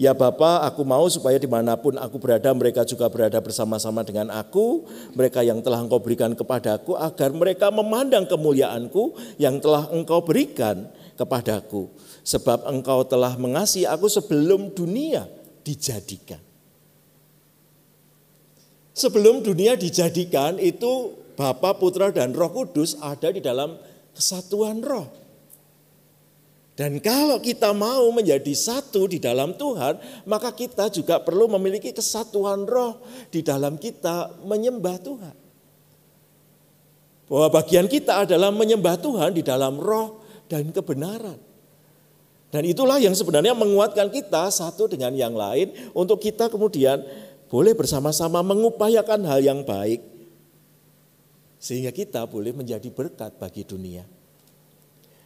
[0.00, 4.32] Ya Bapa, aku mau supaya di mana pun aku berada, mereka juga berada bersama-sama dengan
[4.32, 4.88] aku.
[5.12, 10.88] Mereka yang telah engkau berikan kepadaku, agar mereka memandang kemuliaanku yang telah engkau berikan
[11.20, 11.92] kepadaku.
[12.24, 15.28] Sebab engkau telah mengasihi aku sebelum dunia
[15.68, 16.40] dijadikan.
[18.96, 23.76] Sebelum dunia dijadikan itu Bapa, Putra, dan Roh Kudus ada di dalam
[24.16, 25.19] kesatuan roh.
[26.80, 32.64] Dan kalau kita mau menjadi satu di dalam Tuhan, maka kita juga perlu memiliki kesatuan
[32.64, 35.36] roh di dalam kita menyembah Tuhan.
[37.28, 41.36] Bahwa bagian kita adalah menyembah Tuhan di dalam roh dan kebenaran.
[42.48, 47.04] Dan itulah yang sebenarnya menguatkan kita satu dengan yang lain untuk kita kemudian
[47.52, 50.00] boleh bersama-sama mengupayakan hal yang baik.
[51.60, 54.19] Sehingga kita boleh menjadi berkat bagi dunia.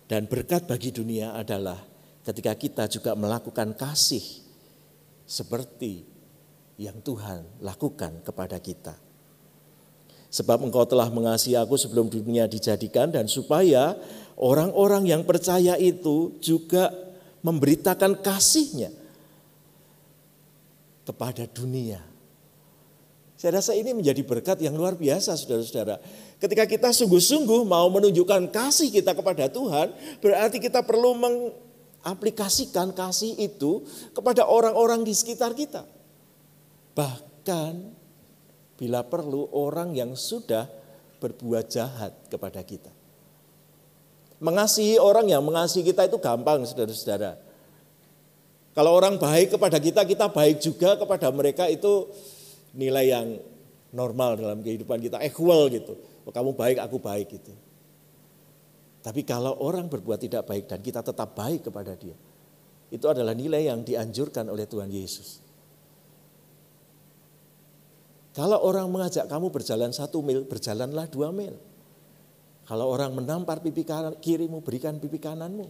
[0.04, 1.80] Dan berkat bagi dunia adalah
[2.24, 4.24] ketika kita juga melakukan kasih
[5.24, 6.04] seperti
[6.76, 8.96] yang Tuhan lakukan kepada kita.
[10.34, 13.94] Sebab engkau telah mengasihi aku sebelum dunia dijadikan dan supaya
[14.34, 16.90] orang-orang yang percaya itu juga
[17.46, 18.90] memberitakan kasihnya
[21.06, 22.02] kepada dunia.
[23.38, 26.00] Saya rasa ini menjadi berkat yang luar biasa saudara-saudara.
[26.42, 33.86] Ketika kita sungguh-sungguh mau menunjukkan kasih kita kepada Tuhan, berarti kita perlu mengaplikasikan kasih itu
[34.12, 35.86] kepada orang-orang di sekitar kita.
[36.94, 37.72] Bahkan
[38.74, 40.66] bila perlu orang yang sudah
[41.22, 42.90] berbuat jahat kepada kita.
[44.42, 47.40] Mengasihi orang yang mengasihi kita itu gampang saudara-saudara.
[48.74, 52.10] Kalau orang baik kepada kita, kita baik juga kepada mereka itu
[52.74, 53.38] nilai yang
[53.94, 55.94] normal dalam kehidupan kita, equal gitu.
[56.32, 57.52] Kamu baik, aku baik gitu.
[59.04, 62.16] Tapi kalau orang berbuat tidak baik dan kita tetap baik kepada dia,
[62.88, 65.44] itu adalah nilai yang dianjurkan oleh Tuhan Yesus.
[68.34, 71.54] Kalau orang mengajak kamu berjalan satu mil, berjalanlah dua mil.
[72.64, 75.68] Kalau orang menampar pipi kanan, kirimu, berikan pipi kananmu.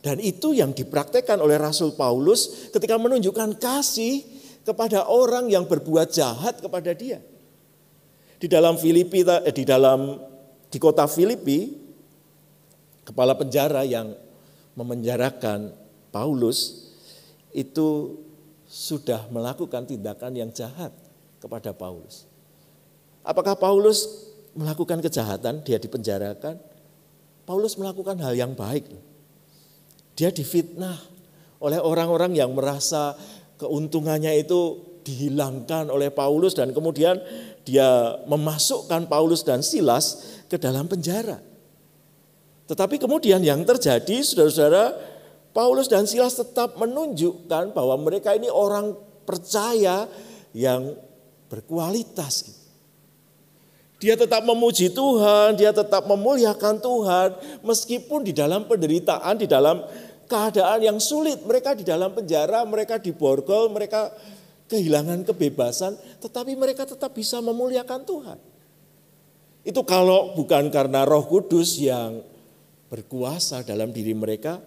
[0.00, 4.24] Dan itu yang dipraktekkan oleh Rasul Paulus ketika menunjukkan kasih
[4.64, 7.24] kepada orang yang berbuat jahat kepada dia.
[8.40, 10.16] Di dalam Filipi, eh, di dalam
[10.72, 11.76] di kota Filipi,
[13.04, 14.16] kepala penjara yang
[14.72, 15.76] memenjarakan
[16.08, 16.88] Paulus
[17.52, 18.16] itu
[18.64, 20.94] sudah melakukan tindakan yang jahat
[21.42, 22.24] kepada Paulus.
[23.20, 26.56] Apakah Paulus melakukan kejahatan, dia dipenjarakan?
[27.44, 28.86] Paulus melakukan hal yang baik.
[30.14, 30.96] Dia difitnah
[31.60, 33.18] oleh orang-orang yang merasa
[33.60, 37.18] keuntungannya itu dihilangkan oleh Paulus dan kemudian
[37.70, 41.38] dia memasukkan Paulus dan Silas ke dalam penjara.
[42.66, 44.98] Tetapi kemudian yang terjadi saudara-saudara
[45.54, 50.10] Paulus dan Silas tetap menunjukkan bahwa mereka ini orang percaya
[50.50, 50.98] yang
[51.46, 52.58] berkualitas.
[54.02, 57.28] Dia tetap memuji Tuhan, dia tetap memuliakan Tuhan
[57.62, 59.86] meskipun di dalam penderitaan, di dalam
[60.26, 61.42] keadaan yang sulit.
[61.42, 64.10] Mereka di dalam penjara, mereka diborgol, mereka
[64.70, 68.38] kehilangan kebebasan, tetapi mereka tetap bisa memuliakan Tuhan.
[69.66, 72.22] Itu kalau bukan karena Roh Kudus yang
[72.88, 74.62] berkuasa dalam diri mereka,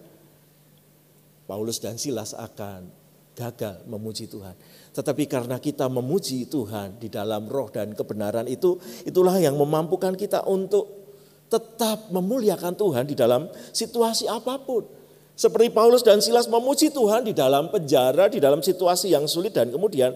[1.47, 4.54] Paulus dan Silas akan gagal memuji Tuhan.
[4.93, 8.78] Tetapi karena kita memuji Tuhan di dalam roh dan kebenaran itu,
[9.10, 11.01] itulah yang memampukan kita untuk
[11.49, 14.86] tetap memuliakan Tuhan di dalam situasi apa pun.
[15.34, 19.73] Seperti Paulus dan Silas memuji Tuhan di dalam penjara, di dalam situasi yang sulit dan
[19.73, 20.13] kemudian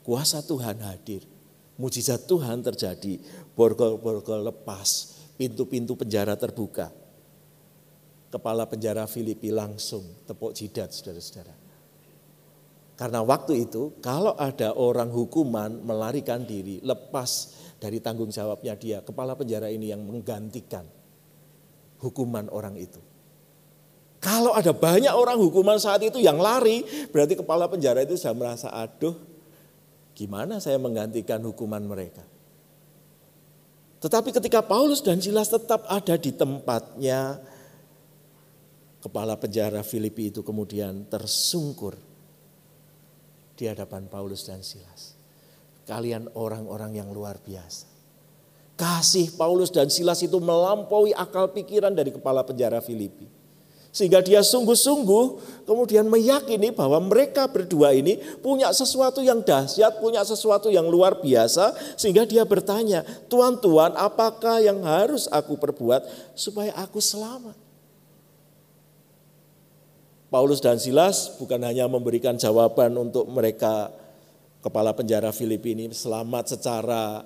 [0.00, 1.20] kuasa Tuhan hadir.
[1.76, 3.20] Mujizat Tuhan terjadi,
[3.52, 6.88] borgol-borgol lepas, pintu-pintu penjara terbuka.
[8.32, 11.52] Kepala penjara Filipi langsung tepuk jidat saudara-saudara.
[12.96, 19.36] Karena waktu itu kalau ada orang hukuman melarikan diri, lepas dari tanggung jawabnya dia, kepala
[19.36, 20.88] penjara ini yang menggantikan
[22.00, 23.15] hukuman orang itu.
[24.20, 28.68] Kalau ada banyak orang hukuman saat itu yang lari, berarti kepala penjara itu sudah merasa,
[28.72, 29.14] aduh
[30.16, 32.24] gimana saya menggantikan hukuman mereka.
[34.00, 37.40] Tetapi ketika Paulus dan Silas tetap ada di tempatnya,
[39.04, 41.94] kepala penjara Filipi itu kemudian tersungkur
[43.56, 45.16] di hadapan Paulus dan Silas.
[45.86, 47.86] Kalian orang-orang yang luar biasa.
[48.76, 53.35] Kasih Paulus dan Silas itu melampaui akal pikiran dari kepala penjara Filipi.
[53.96, 55.24] Sehingga dia sungguh-sungguh
[55.64, 61.72] kemudian meyakini bahwa mereka berdua ini punya sesuatu yang dahsyat, punya sesuatu yang luar biasa.
[61.96, 66.04] Sehingga dia bertanya, Tuan-tuan apakah yang harus aku perbuat
[66.36, 67.56] supaya aku selamat?
[70.28, 73.88] Paulus dan Silas bukan hanya memberikan jawaban untuk mereka
[74.60, 77.24] kepala penjara Filipi ini selamat secara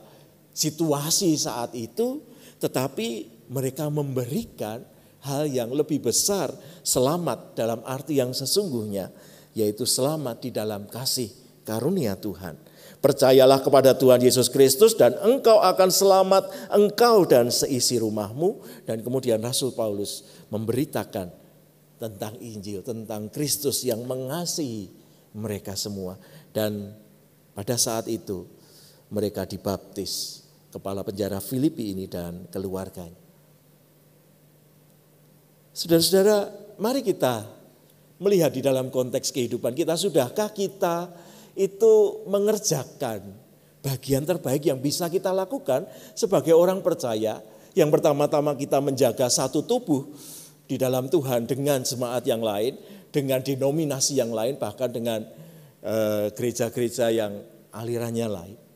[0.54, 2.22] situasi saat itu,
[2.62, 4.86] tetapi mereka memberikan
[5.24, 9.12] hal yang lebih besar, selamat dalam arti yang sesungguhnya,
[9.52, 11.28] yaitu selamat di dalam kasih
[11.64, 12.56] karunia Tuhan.
[13.00, 18.60] Percayalah kepada Tuhan Yesus Kristus dan engkau akan selamat, engkau dan seisi rumahmu.
[18.84, 21.32] Dan kemudian Rasul Paulus memberitakan
[21.96, 24.92] tentang Injil, tentang Kristus yang mengasihi
[25.32, 26.20] mereka semua.
[26.52, 26.92] Dan
[27.56, 28.44] pada saat itu
[29.08, 33.19] mereka dibaptis kepala penjara Filipi ini dan keluarganya.
[35.70, 36.50] Saudara-saudara,
[36.82, 37.46] mari kita
[38.18, 41.08] melihat di dalam konteks kehidupan kita, sudahkah kita
[41.54, 43.22] itu mengerjakan
[43.80, 47.40] bagian terbaik yang bisa kita lakukan sebagai orang percaya.
[47.72, 50.10] Yang pertama-tama kita menjaga satu tubuh
[50.66, 52.74] di dalam Tuhan dengan jemaat yang lain,
[53.14, 55.22] dengan denominasi yang lain, bahkan dengan
[55.80, 57.32] eh, gereja-gereja yang
[57.70, 58.69] alirannya lain.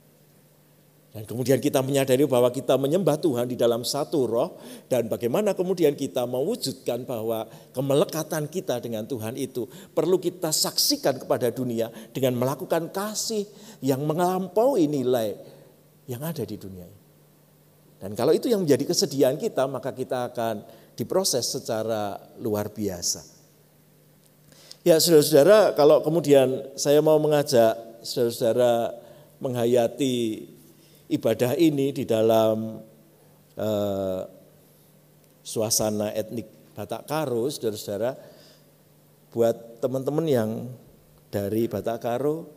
[1.15, 4.59] Dan kemudian kita menyadari bahwa kita menyembah Tuhan di dalam satu roh
[4.91, 11.55] dan bagaimana kemudian kita mewujudkan bahwa kemelekatan kita dengan Tuhan itu perlu kita saksikan kepada
[11.55, 13.47] dunia dengan melakukan kasih
[13.79, 15.39] yang melampaui nilai
[16.11, 17.01] yang ada di dunia ini.
[18.03, 20.67] Dan kalau itu yang menjadi kesediaan kita maka kita akan
[20.99, 23.23] diproses secara luar biasa.
[24.83, 28.99] Ya saudara-saudara kalau kemudian saya mau mengajak saudara-saudara
[29.39, 30.54] menghayati
[31.15, 32.83] ibadah ini di dalam
[33.59, 34.23] uh,
[35.45, 38.19] suasana etnik Batak Karo, saudara-saudara,
[39.31, 40.51] buat teman-teman yang
[41.31, 42.51] dari Batak Karo,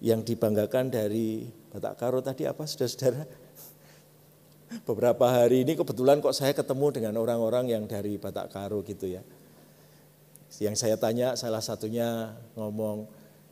[0.00, 3.28] yang dibanggakan dari Batak Karo tadi apa, saudara-saudara?
[4.88, 9.20] Beberapa hari ini kebetulan kok saya ketemu dengan orang-orang yang dari Batak Karo gitu ya.
[10.56, 13.04] Yang saya tanya salah satunya ngomong,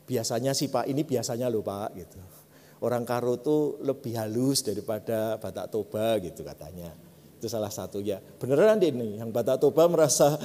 [0.09, 2.42] biasanya sih Pak, ini biasanya loh Pak gitu.
[2.83, 6.91] Orang Karo tuh lebih halus daripada Batak Toba gitu katanya.
[7.39, 8.19] Itu salah satunya.
[8.19, 10.35] Beneran deh nih, yang Batak Toba merasa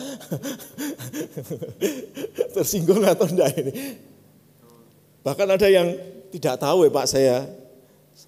[2.54, 3.74] tersinggung atau enggak ini.
[5.26, 5.98] Bahkan ada yang
[6.30, 7.36] tidak tahu ya Pak saya.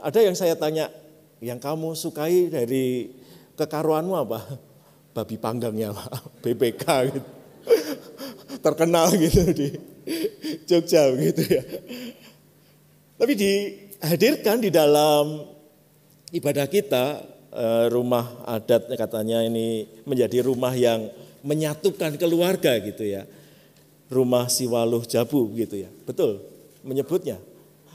[0.03, 0.91] Ada yang saya tanya,
[1.39, 3.15] yang kamu sukai dari
[3.55, 4.43] kekaruanmu apa?
[5.15, 6.11] Babi panggangnya Pak,
[6.43, 6.85] BPK
[7.15, 7.31] gitu.
[8.59, 9.71] Terkenal gitu di
[10.67, 11.63] Jogja gitu ya.
[13.15, 13.33] Tapi
[14.01, 15.45] dihadirkan di dalam
[16.33, 17.21] ibadah kita,
[17.53, 21.13] eh, rumah adat katanya ini menjadi rumah yang
[21.45, 23.29] menyatukan keluarga gitu ya.
[24.11, 25.91] Rumah Siwaluh Jabu gitu ya.
[26.09, 26.43] Betul
[26.83, 27.39] menyebutnya.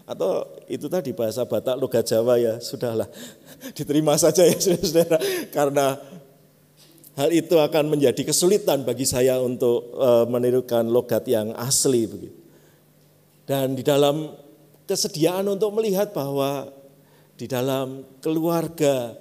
[0.05, 3.09] Atau itu tadi bahasa Batak logat Jawa ya, sudahlah.
[3.77, 5.17] Diterima saja ya Saudara-saudara
[5.49, 5.97] karena
[7.17, 12.37] hal itu akan menjadi kesulitan bagi saya untuk eh, menirukan logat yang asli begitu.
[13.45, 14.44] Dan di dalam
[14.85, 16.69] kesediaan untuk melihat bahwa
[17.35, 19.17] di dalam keluarga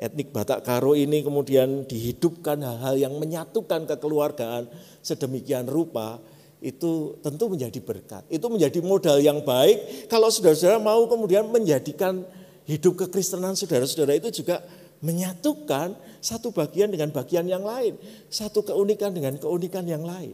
[0.00, 4.66] etnik Batak Karo ini kemudian dihidupkan hal-hal yang menyatukan kekeluargaan
[5.04, 6.18] sedemikian rupa
[6.64, 8.24] itu tentu menjadi berkat.
[8.32, 12.24] Itu menjadi modal yang baik kalau saudara-saudara mau kemudian menjadikan
[12.64, 14.64] hidup kekristenan saudara-saudara itu juga
[15.04, 15.92] menyatukan
[16.24, 18.00] satu bagian dengan bagian yang lain,
[18.32, 20.32] satu keunikan dengan keunikan yang lain.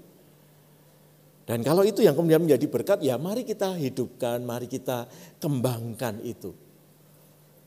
[1.51, 5.11] Dan kalau itu yang kemudian menjadi berkat, ya mari kita hidupkan, mari kita
[5.43, 6.55] kembangkan itu.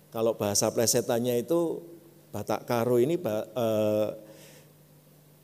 [0.07, 1.83] Kalau bahasa plesetannya itu
[2.31, 4.07] Batak Karo ini eh,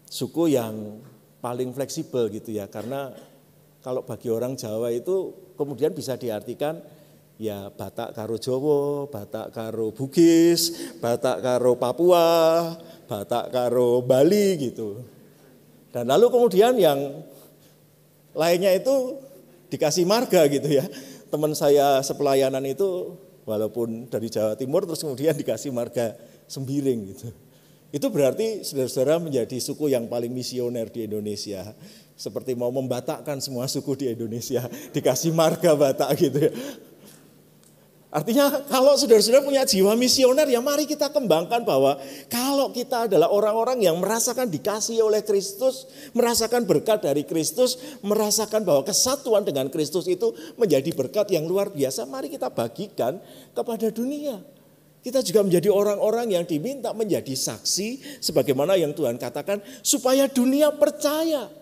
[0.08, 1.04] suku yang
[1.44, 3.12] paling fleksibel gitu ya, karena
[3.84, 6.80] kalau bagi orang Jawa itu kemudian bisa diartikan
[7.36, 12.72] ya Batak karo Jawa, Batak karo Bugis, Batak karo Papua,
[13.04, 15.04] Batak karo Bali gitu.
[15.92, 17.20] Dan lalu kemudian yang
[18.40, 19.20] lainnya itu
[19.68, 20.88] dikasih marga gitu ya.
[21.28, 26.16] Teman saya sepelayanan itu walaupun dari Jawa Timur terus kemudian dikasih marga
[26.48, 27.28] sembiring gitu.
[27.92, 31.76] Itu berarti saudara-saudara menjadi suku yang paling misioner di Indonesia.
[32.20, 36.52] Seperti mau membatakkan semua suku di Indonesia, dikasih marga Batak gitu ya.
[38.10, 43.86] Artinya kalau saudara-saudara punya jiwa misioner ya mari kita kembangkan bahwa kalau kita adalah orang-orang
[43.86, 45.86] yang merasakan dikasih oleh Kristus,
[46.18, 52.10] merasakan berkat dari Kristus, merasakan bahwa kesatuan dengan Kristus itu menjadi berkat yang luar biasa,
[52.10, 53.22] mari kita bagikan
[53.54, 54.42] kepada dunia.
[55.06, 61.59] Kita juga menjadi orang-orang yang diminta menjadi saksi sebagaimana yang Tuhan katakan supaya dunia percaya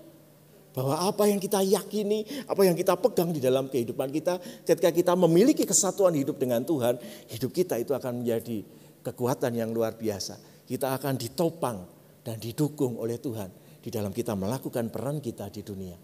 [0.77, 5.17] bahwa apa yang kita yakini, apa yang kita pegang di dalam kehidupan kita, ketika kita
[5.17, 7.01] memiliki kesatuan hidup dengan Tuhan,
[7.33, 8.61] hidup kita itu akan menjadi
[9.01, 10.37] kekuatan yang luar biasa.
[10.69, 11.81] Kita akan ditopang
[12.21, 15.97] dan didukung oleh Tuhan di dalam kita melakukan peran kita di dunia.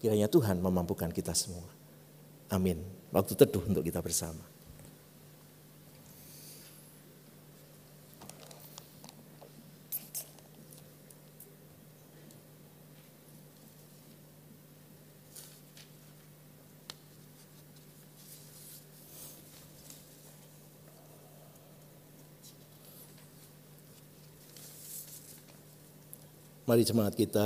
[0.00, 1.68] Kiranya Tuhan memampukan kita semua.
[2.56, 2.80] Amin.
[3.12, 4.51] Waktu teduh untuk kita bersama.
[26.62, 27.42] Mari jemaat kita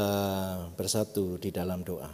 [0.76, 2.12] bersatu di dalam doa.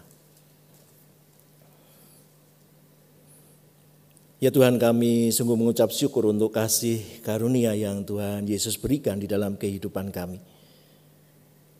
[4.38, 9.58] Ya Tuhan kami sungguh mengucap syukur untuk kasih karunia yang Tuhan Yesus berikan di dalam
[9.58, 10.38] kehidupan kami.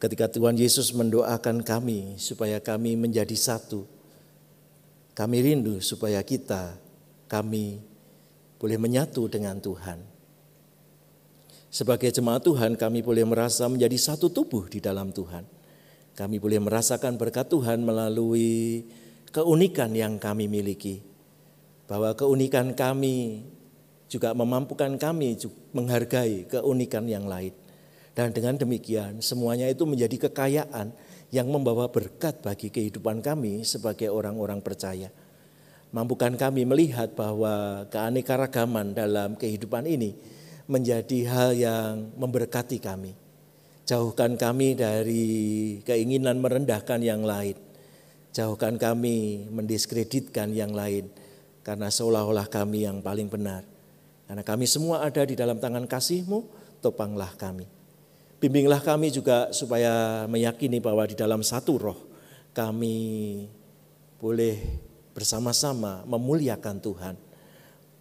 [0.03, 3.86] Ketika Tuhan Yesus mendoakan kami supaya kami menjadi satu.
[5.15, 6.74] Kami rindu supaya kita,
[7.31, 7.78] kami
[8.59, 10.11] boleh menyatu dengan Tuhan.
[11.73, 15.49] Sebagai jemaat Tuhan kami boleh merasa menjadi satu tubuh di dalam Tuhan.
[16.12, 18.85] Kami boleh merasakan berkat Tuhan melalui
[19.32, 21.01] keunikan yang kami miliki.
[21.89, 23.49] Bahwa keunikan kami
[24.05, 25.40] juga memampukan kami
[25.73, 27.57] menghargai keunikan yang lain.
[28.12, 30.93] Dan dengan demikian semuanya itu menjadi kekayaan
[31.32, 35.09] yang membawa berkat bagi kehidupan kami sebagai orang-orang percaya.
[35.89, 40.12] Mampukan kami melihat bahwa keanekaragaman dalam kehidupan ini
[40.66, 43.14] menjadi hal yang memberkati kami.
[43.82, 45.26] Jauhkan kami dari
[45.82, 47.59] keinginan merendahkan yang lain.
[48.32, 51.10] Jauhkan kami mendiskreditkan yang lain.
[51.62, 53.66] Karena seolah-olah kami yang paling benar.
[54.26, 56.40] Karena kami semua ada di dalam tangan kasih-Mu,
[56.80, 57.68] topanglah kami.
[58.43, 61.98] Bimbinglah kami juga supaya meyakini bahwa di dalam satu roh
[62.51, 62.97] kami
[64.18, 64.59] boleh
[65.14, 67.14] bersama-sama memuliakan Tuhan.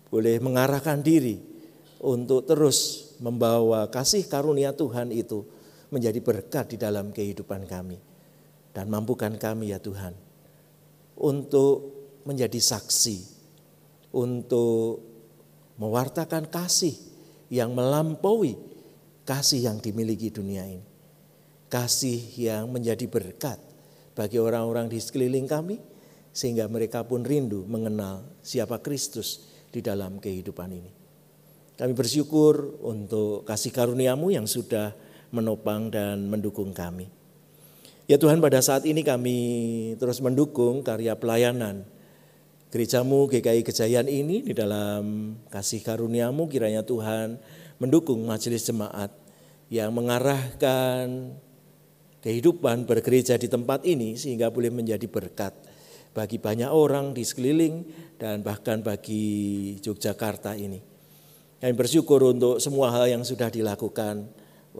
[0.10, 1.51] Boleh mengarahkan diri
[2.02, 5.46] untuk terus membawa kasih karunia Tuhan itu
[5.94, 8.02] menjadi berkat di dalam kehidupan kami.
[8.72, 10.16] Dan mampukan kami ya Tuhan
[11.20, 11.94] untuk
[12.26, 13.20] menjadi saksi,
[14.16, 15.04] untuk
[15.78, 16.96] mewartakan kasih
[17.52, 18.56] yang melampaui
[19.28, 20.88] kasih yang dimiliki dunia ini.
[21.72, 23.60] Kasih yang menjadi berkat
[24.16, 25.80] bagi orang-orang di sekeliling kami,
[26.32, 31.01] sehingga mereka pun rindu mengenal siapa Kristus di dalam kehidupan ini.
[31.80, 34.92] Kami bersyukur untuk kasih karuniamu yang sudah
[35.32, 37.08] menopang dan mendukung kami.
[38.12, 39.40] Ya Tuhan pada saat ini kami
[39.96, 41.88] terus mendukung karya pelayanan
[42.68, 47.40] gerejamu GKI Kejayaan ini di dalam kasih karuniamu kiranya Tuhan
[47.80, 49.16] mendukung majelis jemaat
[49.72, 51.36] yang mengarahkan
[52.20, 55.56] kehidupan bergereja di tempat ini sehingga boleh menjadi berkat
[56.12, 57.88] bagi banyak orang di sekeliling
[58.20, 60.91] dan bahkan bagi Yogyakarta ini.
[61.62, 64.26] Kami bersyukur untuk semua hal yang sudah dilakukan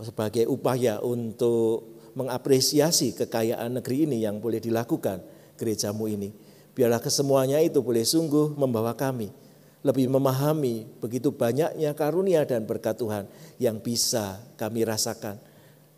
[0.02, 5.22] sebagai upaya untuk mengapresiasi kekayaan negeri ini yang boleh dilakukan
[5.62, 6.34] gerejamu ini.
[6.74, 9.30] Biarlah kesemuanya itu boleh sungguh membawa kami
[9.86, 13.30] lebih memahami begitu banyaknya karunia dan berkat Tuhan
[13.62, 15.38] yang bisa kami rasakan.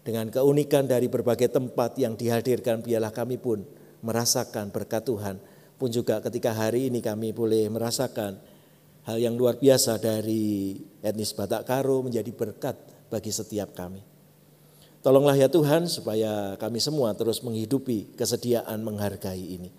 [0.04, 3.64] Dengan keunikan dari berbagai tempat yang dihadirkan, biarlah kami pun
[4.04, 5.40] merasakan berkat Tuhan.
[5.80, 8.36] Pun juga ketika hari ini kami boleh merasakan
[9.04, 12.80] hal yang luar biasa dari etnis Batak Karo menjadi berkat
[13.12, 14.00] bagi setiap kami.
[15.04, 19.70] Tolonglah ya Tuhan supaya kami semua terus menghidupi kesediaan menghargai ini.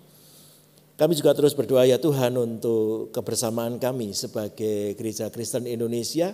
[0.95, 6.31] Kami juga terus berdoa ya Tuhan untuk kebersamaan kami sebagai Gereja Kristen Indonesia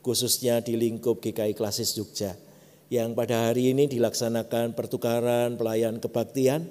[0.00, 2.34] khususnya di lingkup GKI Klasis Jogja
[2.90, 6.66] yang pada hari ini dilaksanakan pertukaran pelayan kebaktian.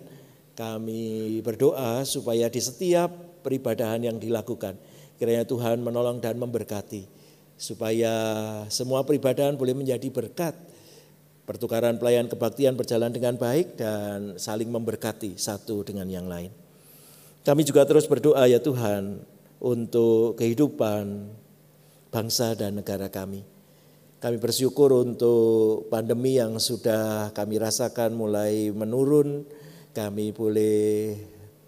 [0.60, 3.08] Kami berdoa supaya di setiap
[3.40, 4.76] peribadahan yang dilakukan
[5.20, 7.06] kiranya Tuhan menolong dan memberkati
[7.60, 8.14] supaya
[8.72, 10.56] semua peribadahan boleh menjadi berkat
[11.50, 16.54] Pertukaran pelayan kebaktian berjalan dengan baik dan saling memberkati satu dengan yang lain.
[17.42, 19.18] Kami juga terus berdoa ya Tuhan
[19.58, 21.26] untuk kehidupan
[22.14, 23.42] bangsa dan negara kami.
[24.22, 29.42] Kami bersyukur untuk pandemi yang sudah kami rasakan mulai menurun.
[29.98, 31.18] Kami boleh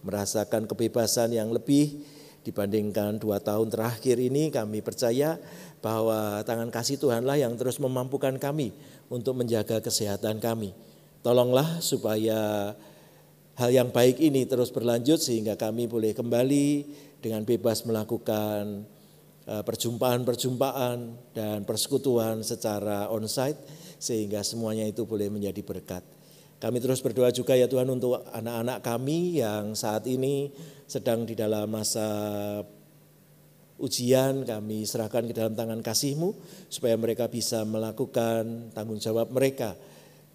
[0.06, 2.06] merasakan kebebasan yang lebih
[2.42, 4.50] dibandingkan dua tahun terakhir ini.
[4.50, 5.38] Kami percaya
[5.82, 8.74] bahwa tangan kasih Tuhanlah yang terus memampukan kami
[9.10, 10.74] untuk menjaga kesehatan kami.
[11.22, 12.74] Tolonglah supaya
[13.58, 16.68] hal yang baik ini terus berlanjut sehingga kami boleh kembali
[17.22, 18.86] dengan bebas melakukan
[19.46, 20.98] eh, perjumpaan-perjumpaan
[21.38, 23.62] dan persekutuan secara onsite
[24.02, 26.02] sehingga semuanya itu boleh menjadi berkat.
[26.62, 30.54] Kami terus berdoa juga ya Tuhan untuk anak-anak kami yang saat ini
[30.92, 32.04] sedang di dalam masa
[33.80, 36.36] ujian kami serahkan ke dalam tangan kasih-Mu
[36.68, 39.80] supaya mereka bisa melakukan tanggung jawab mereka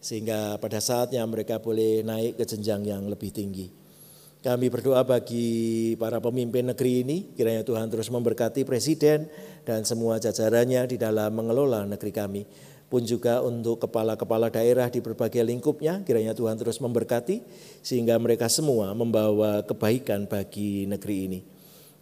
[0.01, 3.69] sehingga pada saatnya mereka boleh naik ke jenjang yang lebih tinggi.
[4.41, 9.27] Kami berdoa bagi para pemimpin negeri ini, kiranya Tuhan terus memberkati presiden
[9.67, 12.43] dan semua jajarannya di dalam mengelola negeri kami.
[12.87, 17.43] Pun juga untuk kepala-kepala daerah di berbagai lingkupnya, kiranya Tuhan terus memberkati
[17.83, 21.41] sehingga mereka semua membawa kebaikan bagi negeri ini.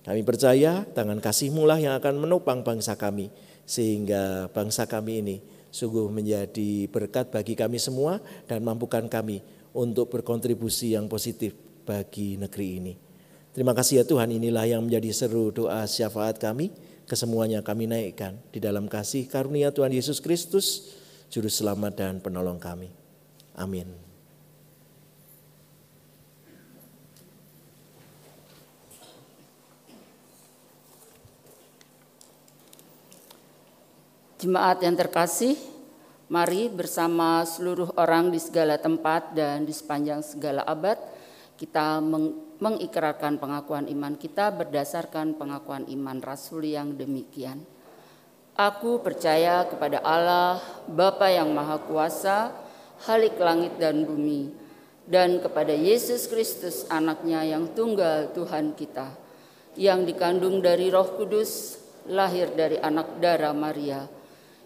[0.04, 3.32] Kami percaya tangan kasih-Mu lah yang akan menopang bangsa kami
[3.64, 5.36] sehingga bangsa kami ini
[5.72, 9.40] sungguh menjadi berkat bagi kami semua dan mampukan kami
[9.72, 11.56] untuk berkontribusi yang positif
[11.88, 12.94] bagi negeri ini.
[13.56, 16.74] Terima kasih ya Tuhan inilah yang menjadi seru doa syafaat kami.
[17.04, 20.96] Kesemuanya kami naikkan di dalam kasih karunia Tuhan Yesus Kristus,
[21.28, 22.88] Juru Selamat dan Penolong kami.
[23.60, 23.92] Amin.
[34.40, 35.56] Jemaat yang terkasih,
[36.28, 41.00] mari bersama seluruh orang di segala tempat dan di sepanjang segala abad
[41.56, 47.60] kita meng mengikrarkan pengakuan iman kita berdasarkan pengakuan iman rasul yang demikian.
[48.56, 52.56] Aku percaya kepada Allah, Bapa yang Maha Kuasa,
[53.04, 54.48] Halik langit dan bumi,
[55.04, 59.12] dan kepada Yesus Kristus anaknya yang tunggal Tuhan kita,
[59.76, 64.08] yang dikandung dari roh kudus, lahir dari anak darah Maria,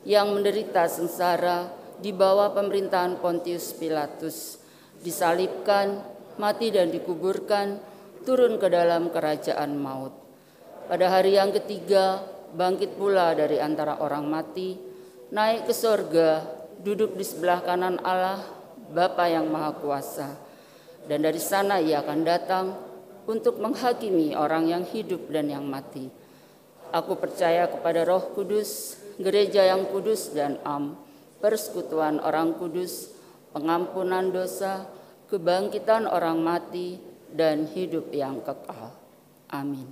[0.07, 4.63] yang menderita sengsara di bawah pemerintahan Pontius Pilatus,
[5.03, 6.05] disalibkan,
[6.39, 7.88] mati dan dikuburkan,
[8.29, 10.13] turun ke dalam kerajaan maut.
[10.85, 12.21] Pada hari yang ketiga,
[12.53, 14.77] bangkit pula dari antara orang mati,
[15.33, 16.45] naik ke sorga,
[16.77, 18.45] duduk di sebelah kanan Allah,
[18.93, 20.37] Bapa yang Maha Kuasa.
[21.09, 22.77] Dan dari sana ia akan datang
[23.25, 26.13] untuk menghakimi orang yang hidup dan yang mati.
[26.93, 31.01] Aku percaya kepada roh kudus, gereja yang kudus dan am,
[31.41, 33.09] persekutuan orang kudus,
[33.57, 34.85] pengampunan dosa,
[35.33, 38.93] kebangkitan orang mati, dan hidup yang kekal.
[39.49, 39.89] Amin.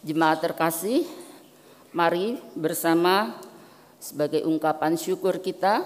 [0.00, 1.04] Jemaat terkasih,
[1.92, 3.36] mari bersama
[4.00, 5.84] sebagai ungkapan syukur kita,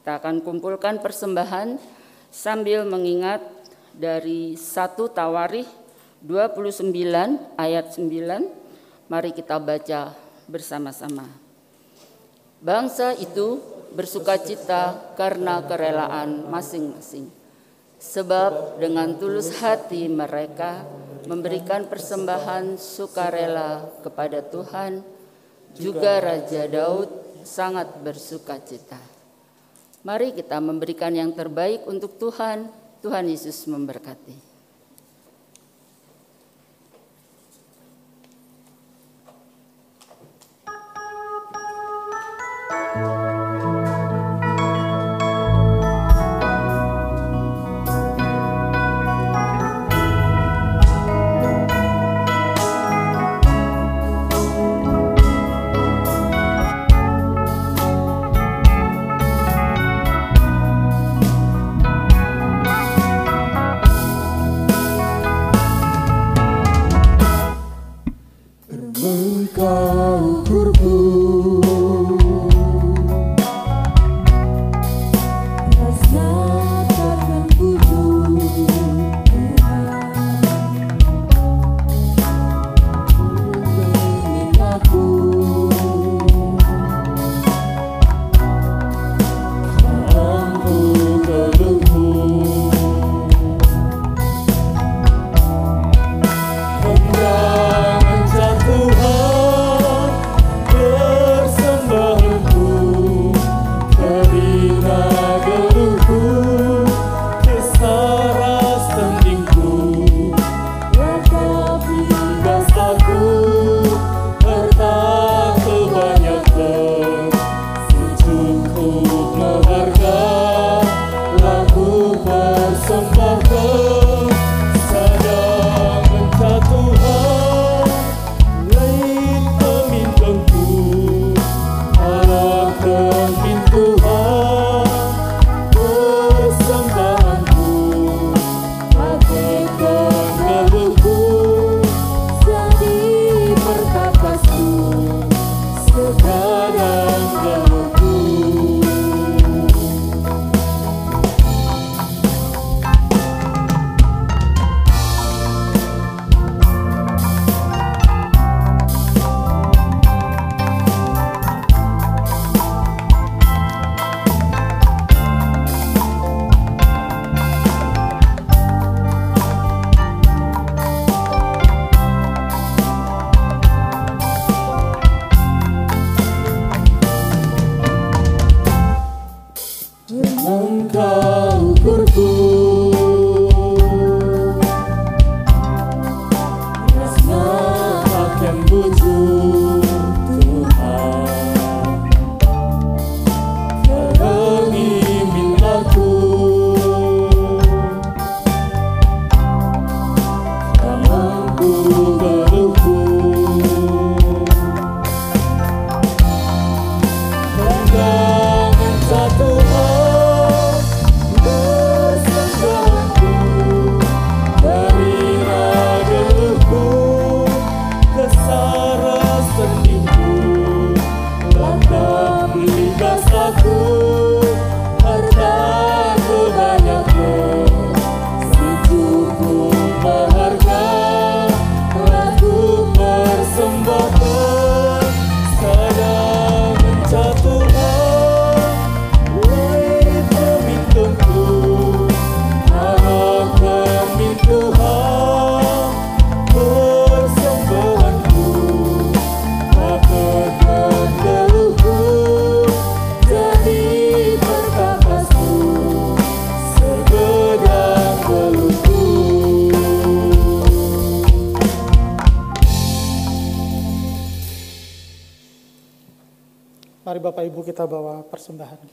[0.00, 1.76] kita akan kumpulkan persembahan
[2.32, 3.44] sambil mengingat
[3.92, 5.68] dari satu Tawarikh
[6.24, 6.96] 29
[7.60, 9.12] ayat 9.
[9.12, 10.16] Mari kita baca
[10.48, 11.28] bersama-sama.
[12.62, 13.60] Bangsa itu
[13.92, 17.28] bersukacita karena kerelaan masing-masing.
[18.02, 20.82] Sebab dengan tulus hati mereka
[21.30, 25.06] memberikan persembahan sukarela kepada Tuhan,
[25.78, 27.08] juga Raja Daud
[27.46, 28.98] sangat bersukacita.
[30.02, 32.66] Mari kita memberikan yang terbaik untuk Tuhan.
[33.02, 34.51] Tuhan Yesus memberkati.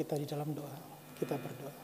[0.09, 0.73] Kita di dalam doa.
[1.21, 1.75] Kita berdoa.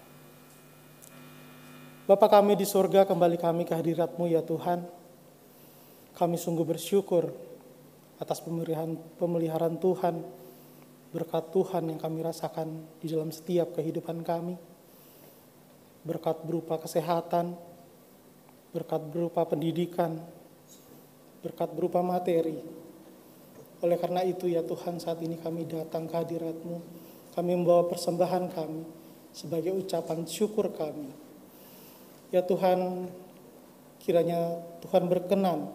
[2.10, 4.82] Bapa kami di surga, kembali kami ke hadiratmu ya Tuhan.
[6.18, 7.30] Kami sungguh bersyukur
[8.18, 10.26] atas pemeliharaan, pemeliharaan Tuhan,
[11.14, 14.58] berkat Tuhan yang kami rasakan di dalam setiap kehidupan kami.
[16.02, 17.54] Berkat berupa kesehatan,
[18.74, 20.18] berkat berupa pendidikan,
[21.46, 22.58] berkat berupa materi.
[23.86, 26.95] Oleh karena itu ya Tuhan saat ini kami datang ke hadirat-Mu.
[27.36, 28.84] Kami membawa persembahan kami
[29.36, 31.12] sebagai ucapan syukur kami.
[32.32, 33.12] Ya Tuhan,
[34.00, 35.68] kiranya Tuhan berkenan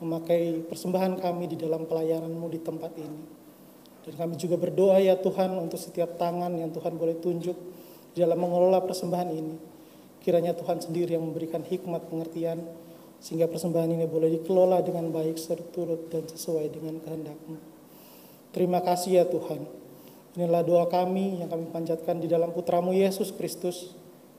[0.00, 3.22] memakai persembahan kami di dalam pelayanan-Mu di tempat ini.
[4.08, 7.56] Dan kami juga berdoa ya Tuhan untuk setiap tangan yang Tuhan boleh tunjuk
[8.16, 9.56] di dalam mengelola persembahan ini.
[10.24, 12.64] Kiranya Tuhan sendiri yang memberikan hikmat pengertian
[13.20, 17.56] sehingga persembahan ini boleh dikelola dengan baik seturut dan sesuai dengan kehendak-Mu.
[18.54, 19.77] Terima kasih ya Tuhan.
[20.38, 23.90] Inilah doa kami yang kami panjatkan di dalam putramu Yesus Kristus,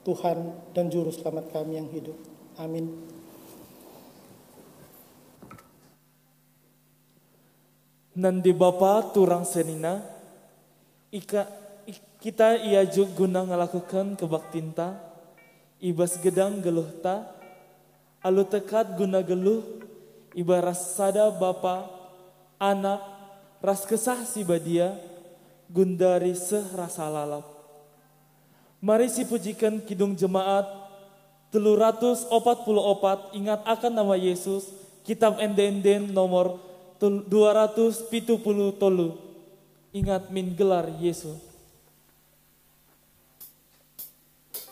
[0.08, 2.16] Tuhan dan Juru Selamat kami yang hidup.
[2.56, 2.88] Amin.
[8.16, 10.00] Nandi Bapa turang senina,
[11.12, 11.52] ika,
[11.84, 15.04] ik- kita ia juga guna ngelakukan kebaktinta,
[15.84, 17.28] ibas gedang geluh ta,
[18.24, 19.84] alu tekat guna geluh,
[20.32, 21.92] ibaras sada Bapa,
[22.56, 23.04] anak,
[23.60, 25.09] ras kesah si badia,
[25.70, 27.46] gundari seh rasa lalap.
[28.82, 30.66] Mari si pujikan kidung jemaat,
[31.54, 34.72] telu ratus opat puluh opat, ingat akan nama Yesus,
[35.06, 36.58] kitab enden-enden nomor
[36.98, 39.20] tul- 270 tolu.
[39.90, 41.38] Ingat min gelar Yesus.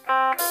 [0.08, 0.47] Ingat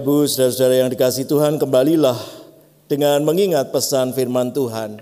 [0.00, 2.16] Ibu, saudara-saudara yang dikasih Tuhan, kembalilah
[2.88, 4.96] dengan mengingat pesan firman Tuhan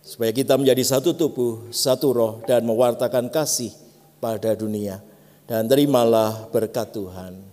[0.00, 3.76] supaya kita menjadi satu tubuh, satu roh dan mewartakan kasih
[4.24, 5.04] pada dunia.
[5.44, 7.44] Dan terimalah berkat Tuhan.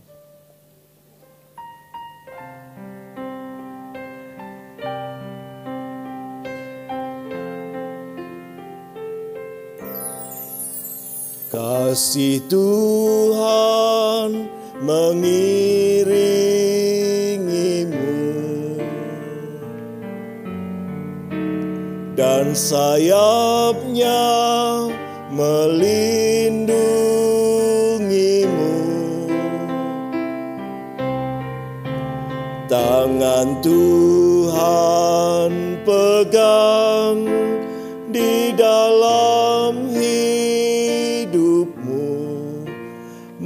[11.51, 13.19] Kasih Tuhan
[14.79, 16.39] mengiringimu
[22.15, 24.23] dan sayapnya
[25.35, 26.87] melindungimu.
[32.69, 35.51] Tangan Tuhan
[35.83, 37.27] pegang
[38.13, 39.28] di dalam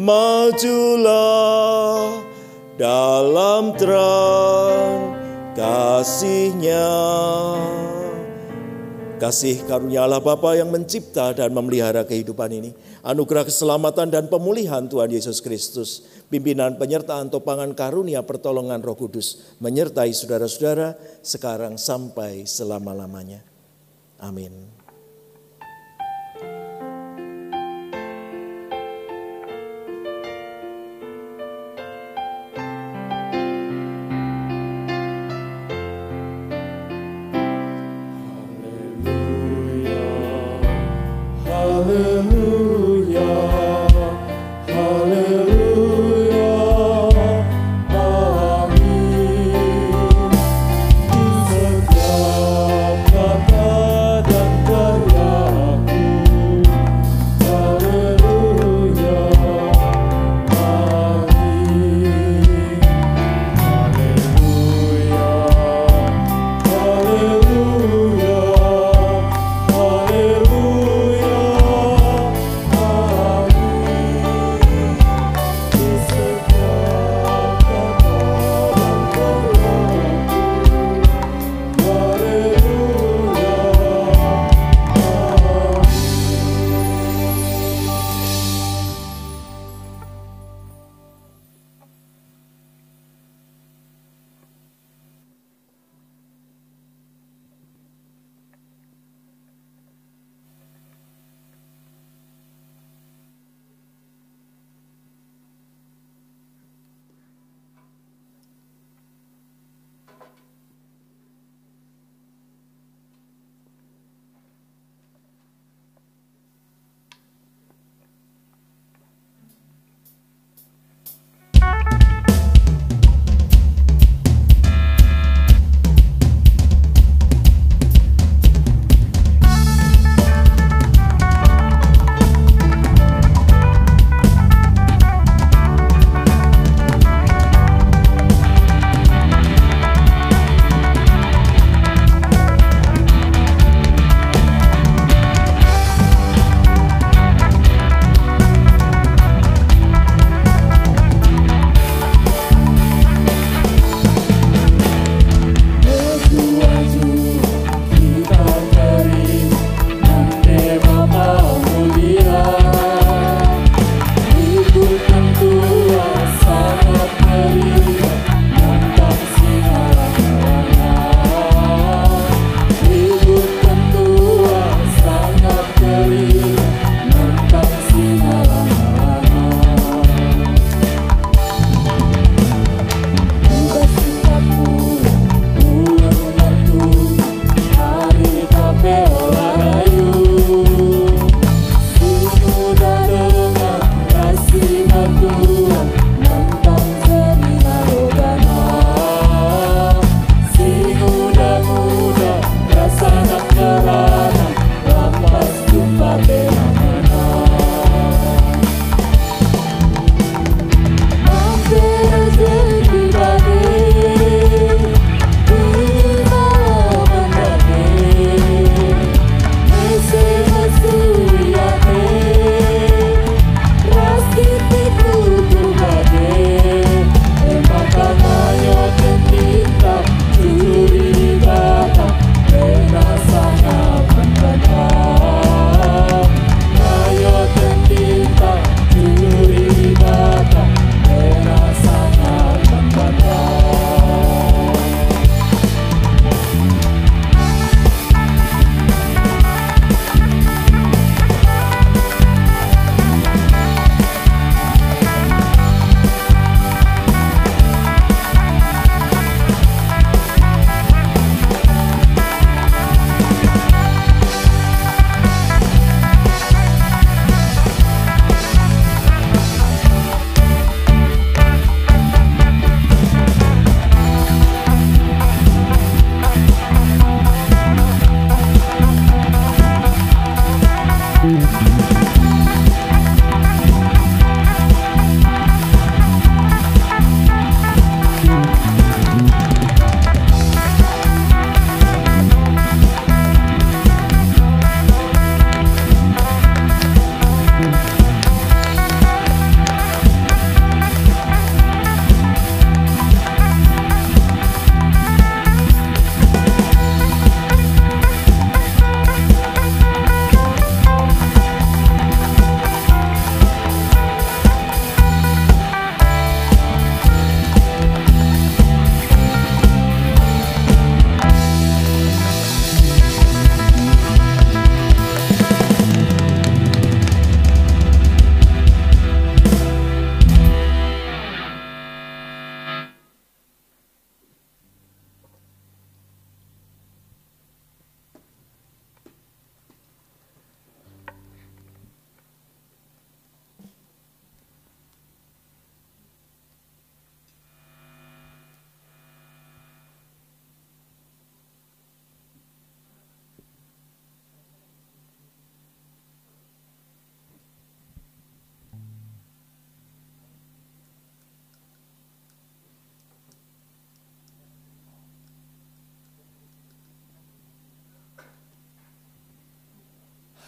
[0.04, 1.96] Majulah
[2.76, 5.16] dalam terang
[5.56, 6.92] kasihnya.
[9.16, 12.76] Kasih karunia Allah Bapa yang mencipta dan memelihara kehidupan ini.
[13.00, 16.04] Anugerah keselamatan dan pemulihan Tuhan Yesus Kristus.
[16.28, 19.56] Pimpinan penyertaan topangan karunia pertolongan roh kudus.
[19.64, 23.40] Menyertai saudara-saudara sekarang sampai selama-lamanya.
[24.20, 24.83] Amin.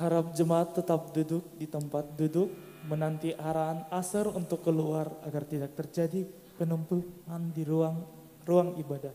[0.06, 2.54] Harap jemaat tetap duduk di tempat duduk,
[2.86, 6.30] menanti arahan asar untuk keluar agar tidak terjadi
[6.62, 8.06] penumpukan di ruang
[8.46, 9.10] ruang ibadah.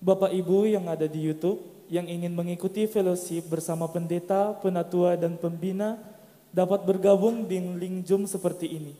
[0.00, 1.60] Bapak Ibu yang ada di YouTube
[1.92, 6.00] yang ingin mengikuti fellowship bersama pendeta, penatua, dan pembina
[6.56, 8.96] dapat bergabung di link Zoom seperti ini.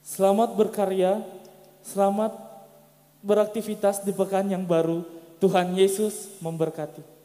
[0.00, 1.20] Selamat berkarya,
[1.84, 2.47] selamat
[3.22, 5.02] beraktivitas di pekan yang baru.
[5.38, 7.17] Tuhan Yesus memberkati.